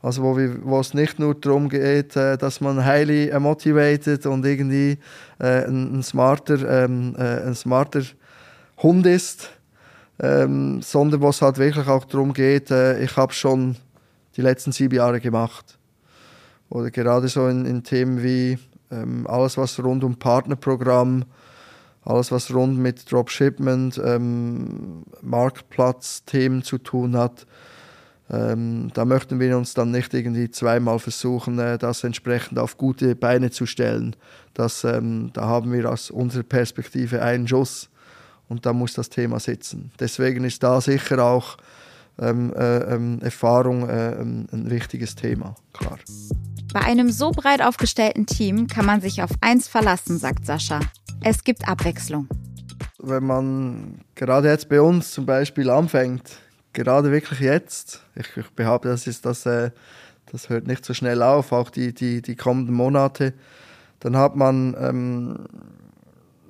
Also 0.00 0.22
wo, 0.22 0.38
wir, 0.38 0.64
wo 0.64 0.80
es 0.80 0.94
nicht 0.94 1.18
nur 1.18 1.34
darum 1.34 1.68
geht, 1.68 2.16
äh, 2.16 2.38
dass 2.38 2.62
man 2.62 2.82
highly 2.82 3.30
motivated 3.38 4.24
und 4.24 4.46
irgendwie 4.46 4.96
äh, 5.38 5.66
ein, 5.66 5.98
ein, 5.98 6.02
smarter, 6.02 6.84
ähm, 6.84 7.14
äh, 7.18 7.42
ein 7.42 7.54
smarter 7.54 8.04
Hund 8.78 9.04
ist, 9.04 9.50
ähm, 10.20 10.82
sondern 10.82 11.20
wo 11.20 11.28
es 11.28 11.42
halt 11.42 11.58
wirklich 11.58 11.86
auch 11.88 12.04
darum 12.04 12.32
geht, 12.32 12.70
äh, 12.70 13.02
ich 13.02 13.16
habe 13.16 13.32
schon 13.32 13.76
die 14.36 14.42
letzten 14.42 14.72
sieben 14.72 14.94
Jahre 14.94 15.20
gemacht. 15.20 15.78
Oder 16.68 16.90
gerade 16.90 17.28
so 17.28 17.46
in, 17.48 17.66
in 17.66 17.82
Themen 17.82 18.22
wie 18.22 18.58
ähm, 18.90 19.26
alles, 19.26 19.56
was 19.56 19.82
rund 19.82 20.04
um 20.04 20.16
Partnerprogramm, 20.16 21.24
alles, 22.02 22.32
was 22.32 22.52
rund 22.52 22.78
mit 22.78 23.10
Dropshipment, 23.10 24.00
ähm, 24.04 25.04
Marktplatz-Themen 25.22 26.62
zu 26.62 26.78
tun 26.78 27.16
hat. 27.16 27.46
Ähm, 28.30 28.90
da 28.94 29.04
möchten 29.04 29.38
wir 29.38 29.56
uns 29.56 29.74
dann 29.74 29.90
nicht 29.90 30.14
irgendwie 30.14 30.50
zweimal 30.50 30.98
versuchen, 30.98 31.58
äh, 31.58 31.76
das 31.76 32.04
entsprechend 32.04 32.58
auf 32.58 32.78
gute 32.78 33.14
Beine 33.14 33.50
zu 33.50 33.66
stellen. 33.66 34.16
Das, 34.54 34.84
ähm, 34.84 35.30
da 35.34 35.46
haben 35.46 35.72
wir 35.72 35.90
aus 35.90 36.10
unserer 36.10 36.42
Perspektive 36.42 37.22
einen 37.22 37.46
Schuss 37.46 37.90
und 38.48 38.66
da 38.66 38.72
muss 38.72 38.94
das 38.94 39.08
Thema 39.08 39.40
sitzen. 39.40 39.90
Deswegen 39.98 40.44
ist 40.44 40.62
da 40.62 40.80
sicher 40.80 41.22
auch 41.24 41.56
ähm, 42.18 42.52
äh, 42.54 42.78
ähm, 42.94 43.18
Erfahrung 43.22 43.88
äh, 43.88 44.12
ähm, 44.12 44.46
ein 44.52 44.70
wichtiges 44.70 45.14
Thema, 45.14 45.56
klar. 45.72 45.98
Bei 46.72 46.80
einem 46.80 47.10
so 47.10 47.30
breit 47.30 47.62
aufgestellten 47.62 48.26
Team 48.26 48.66
kann 48.66 48.86
man 48.86 49.00
sich 49.00 49.22
auf 49.22 49.30
eins 49.40 49.68
verlassen, 49.68 50.18
sagt 50.18 50.46
Sascha. 50.46 50.80
Es 51.22 51.44
gibt 51.44 51.68
Abwechslung. 51.68 52.28
Wenn 52.98 53.24
man 53.24 54.00
gerade 54.14 54.48
jetzt 54.48 54.68
bei 54.68 54.80
uns 54.80 55.12
zum 55.12 55.26
Beispiel 55.26 55.70
anfängt, 55.70 56.38
gerade 56.72 57.10
wirklich 57.10 57.40
jetzt, 57.40 58.02
ich, 58.14 58.36
ich 58.36 58.50
behaupte, 58.50 58.88
das, 58.88 59.06
ist 59.06 59.24
das, 59.26 59.46
äh, 59.46 59.70
das 60.30 60.48
hört 60.48 60.66
nicht 60.66 60.84
so 60.84 60.94
schnell 60.94 61.22
auf, 61.22 61.52
auch 61.52 61.70
die, 61.70 61.92
die, 61.94 62.22
die 62.22 62.36
kommenden 62.36 62.74
Monate, 62.74 63.34
dann 64.00 64.16
hat 64.16 64.36
man 64.36 64.76
ähm, 64.78 65.46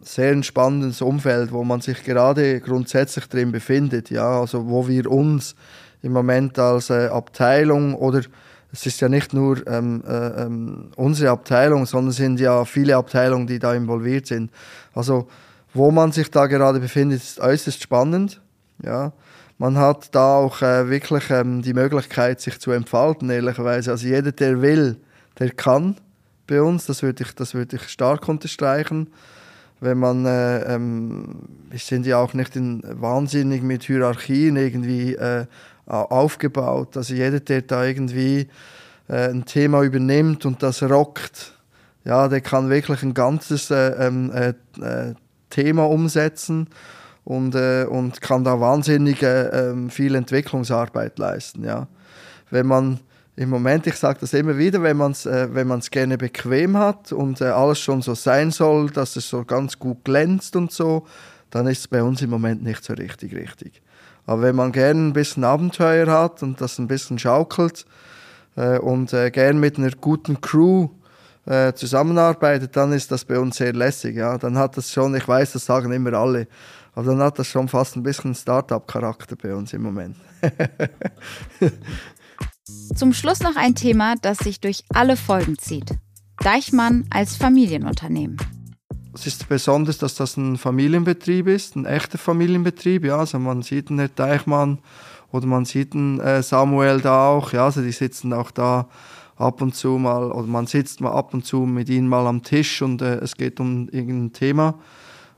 sehr 0.08 0.42
spannendes 0.42 1.02
Umfeld, 1.02 1.52
wo 1.52 1.64
man 1.64 1.80
sich 1.80 2.04
gerade 2.04 2.60
grundsätzlich 2.60 3.26
drin 3.26 3.52
befindet, 3.52 4.10
ja, 4.10 4.40
also 4.40 4.68
wo 4.68 4.86
wir 4.88 5.10
uns 5.10 5.54
im 6.02 6.12
Moment 6.12 6.58
als 6.58 6.90
äh, 6.90 7.06
Abteilung 7.06 7.94
oder 7.94 8.22
es 8.72 8.86
ist 8.86 9.00
ja 9.00 9.08
nicht 9.08 9.32
nur 9.32 9.64
ähm, 9.68 10.02
äh, 10.06 10.42
ähm, 10.42 10.90
unsere 10.96 11.30
Abteilung, 11.30 11.86
sondern 11.86 12.10
es 12.10 12.16
sind 12.16 12.40
ja 12.40 12.64
viele 12.64 12.96
Abteilungen, 12.96 13.46
die 13.46 13.58
da 13.58 13.72
involviert 13.72 14.26
sind. 14.26 14.50
Also 14.92 15.28
wo 15.72 15.90
man 15.90 16.12
sich 16.12 16.30
da 16.30 16.46
gerade 16.46 16.80
befindet, 16.80 17.22
ist 17.22 17.40
äußerst 17.40 17.82
spannend. 17.82 18.40
Ja. 18.84 19.12
Man 19.58 19.78
hat 19.78 20.14
da 20.14 20.36
auch 20.36 20.60
äh, 20.60 20.90
wirklich 20.90 21.30
ähm, 21.30 21.62
die 21.62 21.72
Möglichkeit, 21.72 22.40
sich 22.40 22.58
zu 22.58 22.72
entfalten, 22.72 23.30
ehrlicherweise. 23.30 23.92
Also 23.92 24.08
jeder, 24.08 24.32
der 24.32 24.60
will, 24.60 24.96
der 25.38 25.50
kann 25.50 25.96
bei 26.46 26.60
uns, 26.60 26.86
das 26.86 27.02
würde 27.02 27.22
ich, 27.22 27.34
das 27.34 27.54
würde 27.54 27.76
ich 27.76 27.88
stark 27.88 28.28
unterstreichen 28.28 29.08
wenn 29.84 29.98
man, 29.98 30.26
äh, 30.26 30.74
ähm, 30.74 31.48
wir 31.70 31.78
sind 31.78 32.06
ja 32.06 32.18
auch 32.18 32.34
nicht 32.34 32.56
in, 32.56 32.82
wahnsinnig 32.84 33.62
mit 33.62 33.84
Hierarchien 33.84 34.56
irgendwie 34.56 35.14
äh, 35.14 35.46
aufgebaut. 35.86 36.96
Also 36.96 37.14
jeder, 37.14 37.40
der 37.40 37.62
da 37.62 37.84
irgendwie 37.84 38.48
äh, 39.08 39.28
ein 39.28 39.44
Thema 39.44 39.82
übernimmt 39.82 40.46
und 40.46 40.62
das 40.62 40.82
rockt, 40.82 41.52
ja, 42.04 42.28
der 42.28 42.40
kann 42.40 42.70
wirklich 42.70 43.02
ein 43.02 43.14
ganzes 43.14 43.70
äh, 43.70 44.06
ähm, 44.06 44.30
äh, 44.32 44.54
äh, 44.80 45.14
Thema 45.50 45.88
umsetzen 45.88 46.68
und, 47.24 47.54
und 47.54 48.20
kann 48.20 48.44
da 48.44 48.60
wahnsinnig 48.60 49.22
ähm, 49.22 49.88
viel 49.88 50.14
Entwicklungsarbeit 50.14 51.18
leisten. 51.18 51.64
Ja. 51.64 51.86
Wenn 52.50 52.66
man 52.66 53.00
im 53.36 53.50
Moment, 53.50 53.86
ich 53.86 53.96
sage 53.96 54.18
das 54.20 54.32
immer 54.32 54.56
wieder, 54.56 54.82
wenn 54.82 54.96
man 54.96 55.12
es 55.12 55.26
äh, 55.26 55.48
gerne 55.90 56.16
bequem 56.16 56.76
hat 56.76 57.12
und 57.12 57.40
äh, 57.40 57.46
alles 57.46 57.80
schon 57.80 58.00
so 58.00 58.14
sein 58.14 58.50
soll, 58.50 58.90
dass 58.90 59.16
es 59.16 59.28
so 59.28 59.44
ganz 59.44 59.78
gut 59.78 60.04
glänzt 60.04 60.54
und 60.54 60.70
so, 60.70 61.06
dann 61.50 61.66
ist 61.66 61.80
es 61.80 61.88
bei 61.88 62.02
uns 62.02 62.22
im 62.22 62.30
Moment 62.30 62.62
nicht 62.62 62.84
so 62.84 62.92
richtig 62.94 63.34
richtig. 63.34 63.82
Aber 64.26 64.42
wenn 64.42 64.56
man 64.56 64.72
gerne 64.72 65.08
ein 65.08 65.12
bisschen 65.12 65.44
Abenteuer 65.44 66.06
hat 66.06 66.42
und 66.42 66.60
das 66.60 66.78
ein 66.78 66.86
bisschen 66.86 67.18
schaukelt 67.18 67.84
äh, 68.56 68.78
und 68.78 69.12
äh, 69.12 69.30
gern 69.30 69.58
mit 69.58 69.78
einer 69.78 69.90
guten 69.90 70.40
Crew 70.40 70.88
äh, 71.46 71.72
zusammenarbeitet, 71.74 72.76
dann 72.76 72.92
ist 72.92 73.10
das 73.10 73.24
bei 73.24 73.38
uns 73.38 73.56
sehr 73.56 73.72
lässig. 73.72 74.16
Ja? 74.16 74.38
Dann 74.38 74.56
hat 74.56 74.76
das 74.76 74.92
schon, 74.92 75.14
ich 75.14 75.26
weiß, 75.26 75.52
das 75.52 75.66
sagen 75.66 75.92
immer 75.92 76.14
alle, 76.14 76.46
aber 76.94 77.08
dann 77.08 77.20
hat 77.20 77.38
das 77.38 77.48
schon 77.48 77.68
fast 77.68 77.96
ein 77.96 78.02
bisschen 78.02 78.34
Start-up-Charakter 78.34 79.36
bei 79.36 79.54
uns 79.54 79.72
im 79.72 79.82
Moment. 79.82 80.16
Zum 82.94 83.12
Schluss 83.12 83.40
noch 83.40 83.56
ein 83.56 83.74
Thema, 83.74 84.14
das 84.22 84.38
sich 84.38 84.58
durch 84.58 84.84
alle 84.94 85.16
Folgen 85.16 85.58
zieht. 85.58 85.98
Deichmann 86.42 87.04
als 87.10 87.36
Familienunternehmen. 87.36 88.38
Es 89.14 89.26
ist 89.26 89.48
besonders, 89.48 89.98
dass 89.98 90.14
das 90.14 90.38
ein 90.38 90.56
Familienbetrieb 90.56 91.46
ist, 91.46 91.76
ein 91.76 91.84
echter 91.84 92.16
Familienbetrieb. 92.16 93.04
Ja, 93.04 93.18
also 93.18 93.38
man 93.38 93.60
sieht 93.60 93.90
einen 93.90 94.08
Deichmann 94.16 94.78
oder 95.30 95.46
man 95.46 95.66
sieht 95.66 95.94
einen 95.94 96.20
äh, 96.20 96.42
Samuel 96.42 97.02
da 97.02 97.28
auch. 97.28 97.52
Ja, 97.52 97.66
also 97.66 97.82
die 97.82 97.92
sitzen 97.92 98.32
auch 98.32 98.50
da 98.50 98.88
ab 99.36 99.60
und 99.60 99.74
zu 99.74 99.98
mal 99.98 100.32
oder 100.32 100.46
man 100.46 100.66
sitzt 100.66 101.02
mal 101.02 101.12
ab 101.12 101.34
und 101.34 101.44
zu 101.44 101.60
mit 101.66 101.90
ihnen 101.90 102.08
mal 102.08 102.26
am 102.26 102.42
Tisch 102.42 102.80
und 102.80 103.02
äh, 103.02 103.16
es 103.16 103.36
geht 103.36 103.60
um 103.60 103.90
irgendein 103.90 104.32
Thema. 104.32 104.78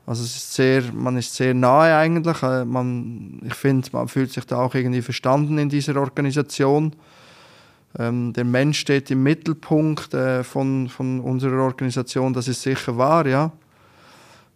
Also 0.05 0.23
es 0.23 0.37
ist 0.37 0.53
sehr, 0.53 0.83
man 0.93 1.17
ist 1.17 1.35
sehr 1.35 1.53
nahe 1.53 1.93
eigentlich. 1.97 2.41
Äh, 2.41 2.63
man, 2.63 3.41
ich 3.45 3.55
finde, 3.55 3.89
man 3.91 4.07
fühlt 4.07 4.31
sich 4.31 4.45
da 4.45 4.59
auch 4.61 4.73
irgendwie 4.73 5.01
verstanden 5.01 5.57
in 5.57 5.67
dieser 5.67 5.97
Organisation. 5.97 6.95
Ähm, 7.97 8.33
der 8.33 8.43
Mensch 8.43 8.79
steht 8.79 9.09
im 9.11 9.23
Mittelpunkt 9.23 10.13
äh, 10.13 10.43
von, 10.43 10.89
von 10.89 11.19
unserer 11.19 11.63
Organisation, 11.63 12.33
das 12.33 12.47
ist 12.47 12.61
sicher 12.61 12.97
wahr, 12.97 13.25
ja. 13.25 13.51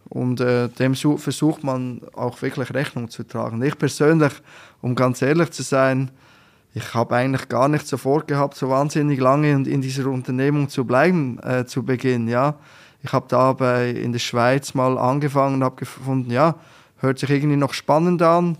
Und 0.09 0.41
äh, 0.41 0.67
dem 0.67 0.93
versucht 0.93 1.63
man 1.63 2.01
auch 2.13 2.41
wirklich 2.41 2.73
Rechnung 2.73 3.09
zu 3.09 3.23
tragen. 3.23 3.61
Ich 3.61 3.77
persönlich, 3.77 4.33
um 4.81 4.93
ganz 4.93 5.21
ehrlich 5.21 5.51
zu 5.51 5.63
sein, 5.63 6.11
ich 6.73 6.93
habe 6.93 7.15
eigentlich 7.15 7.47
gar 7.47 7.67
nicht 7.67 7.87
so 7.87 7.97
vorgehabt, 7.97 8.55
so 8.55 8.69
wahnsinnig 8.69 9.19
lange 9.19 9.51
in, 9.51 9.65
in 9.65 9.81
dieser 9.81 10.07
Unternehmung 10.07 10.69
zu 10.69 10.85
bleiben 10.85 11.39
äh, 11.43 11.65
zu 11.65 11.83
Beginn, 11.83 12.27
ja. 12.27 12.55
Ich 13.03 13.13
habe 13.13 13.25
da 13.29 13.53
bei, 13.53 13.89
in 13.89 14.11
der 14.11 14.19
Schweiz 14.19 14.73
mal 14.73 14.97
angefangen 14.97 15.55
und 15.55 15.63
habe 15.63 15.77
gefunden, 15.77 16.29
ja, 16.29 16.55
hört 16.97 17.17
sich 17.17 17.29
irgendwie 17.29 17.57
noch 17.57 17.73
spannend 17.73 18.21
an 18.21 18.57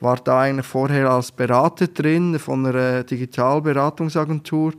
war 0.00 0.16
da 0.16 0.40
eigentlich 0.40 0.66
vorher 0.66 1.10
als 1.10 1.30
Berater 1.30 1.86
drin 1.86 2.38
von 2.38 2.64
einer 2.66 3.04
Digitalberatungsagentur 3.04 4.72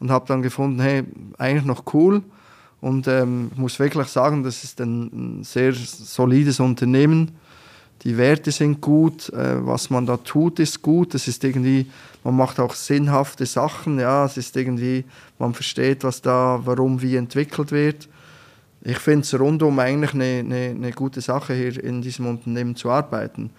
und 0.00 0.10
habe 0.10 0.26
dann 0.26 0.42
gefunden, 0.42 0.80
hey, 0.80 1.04
eigentlich 1.38 1.64
noch 1.64 1.84
cool. 1.94 2.22
Und 2.80 3.06
ähm, 3.06 3.52
muss 3.54 3.78
wirklich 3.78 4.08
sagen, 4.08 4.42
das 4.42 4.64
ist 4.64 4.80
ein, 4.80 5.38
ein 5.40 5.44
sehr 5.44 5.72
solides 5.72 6.58
Unternehmen. 6.58 7.30
Die 8.02 8.16
Werte 8.18 8.50
sind 8.50 8.80
gut, 8.80 9.28
äh, 9.28 9.64
was 9.64 9.90
man 9.90 10.06
da 10.06 10.16
tut, 10.16 10.58
ist 10.58 10.82
gut. 10.82 11.14
Es 11.14 11.28
ist 11.28 11.44
irgendwie, 11.44 11.86
man 12.24 12.36
macht 12.36 12.58
auch 12.58 12.74
sinnhafte 12.74 13.46
Sachen. 13.46 14.00
Ja, 14.00 14.24
es 14.24 14.36
ist 14.36 14.56
irgendwie, 14.56 15.04
man 15.38 15.54
versteht, 15.54 16.02
was 16.02 16.20
da, 16.20 16.60
warum, 16.64 17.00
wie 17.00 17.14
entwickelt 17.14 17.70
wird. 17.70 18.08
Ich 18.80 18.98
finde 18.98 19.20
es 19.20 19.38
rundum 19.38 19.78
eigentlich 19.78 20.14
eine, 20.14 20.40
eine, 20.40 20.70
eine 20.70 20.90
gute 20.90 21.20
Sache, 21.20 21.54
hier 21.54 21.82
in 21.82 22.02
diesem 22.02 22.26
Unternehmen 22.26 22.74
zu 22.74 22.90
arbeiten. 22.90 23.50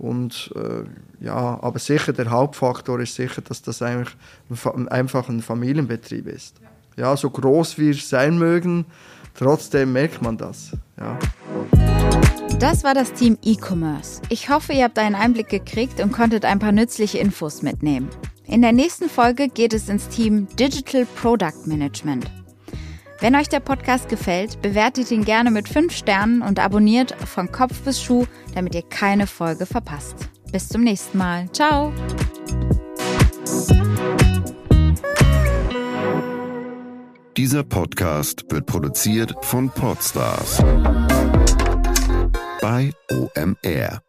Und 0.00 0.50
äh, 0.56 0.84
ja, 1.22 1.58
aber 1.60 1.78
sicher 1.78 2.14
der 2.14 2.30
Hauptfaktor 2.30 2.98
ist 3.00 3.14
sicher, 3.14 3.42
dass 3.42 3.60
das 3.60 3.82
eigentlich 3.82 4.16
einfach 4.88 5.28
ein 5.28 5.42
Familienbetrieb 5.42 6.26
ist. 6.26 6.56
Ja, 6.96 7.14
so 7.18 7.28
groß 7.28 7.76
wir 7.76 7.92
sein 7.94 8.38
mögen, 8.38 8.86
trotzdem 9.34 9.92
merkt 9.92 10.22
man 10.22 10.38
das. 10.38 10.72
Ja. 10.98 11.18
Das 12.58 12.82
war 12.82 12.94
das 12.94 13.12
Team 13.12 13.36
E-Commerce. 13.42 14.22
Ich 14.30 14.48
hoffe, 14.48 14.72
ihr 14.72 14.84
habt 14.84 14.98
einen 14.98 15.14
Einblick 15.14 15.50
gekriegt 15.50 16.00
und 16.00 16.12
konntet 16.12 16.46
ein 16.46 16.58
paar 16.58 16.72
nützliche 16.72 17.18
Infos 17.18 17.60
mitnehmen. 17.60 18.08
In 18.46 18.62
der 18.62 18.72
nächsten 18.72 19.10
Folge 19.10 19.48
geht 19.48 19.74
es 19.74 19.90
ins 19.90 20.08
Team 20.08 20.48
Digital 20.56 21.06
Product 21.14 21.66
Management. 21.66 22.30
Wenn 23.20 23.36
euch 23.36 23.48
der 23.48 23.60
Podcast 23.60 24.08
gefällt, 24.08 24.62
bewertet 24.62 25.10
ihn 25.10 25.26
gerne 25.26 25.50
mit 25.50 25.68
5 25.68 25.94
Sternen 25.94 26.40
und 26.40 26.58
abonniert 26.58 27.12
von 27.26 27.52
Kopf 27.52 27.82
bis 27.82 28.02
Schuh, 28.02 28.24
damit 28.54 28.74
ihr 28.74 28.82
keine 28.82 29.26
Folge 29.26 29.66
verpasst. 29.66 30.16
Bis 30.50 30.68
zum 30.68 30.82
nächsten 30.82 31.18
Mal. 31.18 31.46
Ciao! 31.52 31.92
Dieser 37.36 37.62
Podcast 37.62 38.44
wird 38.50 38.64
produziert 38.66 39.34
von 39.42 39.68
Podstars 39.68 40.62
bei 42.62 42.90
OMR. 43.10 44.02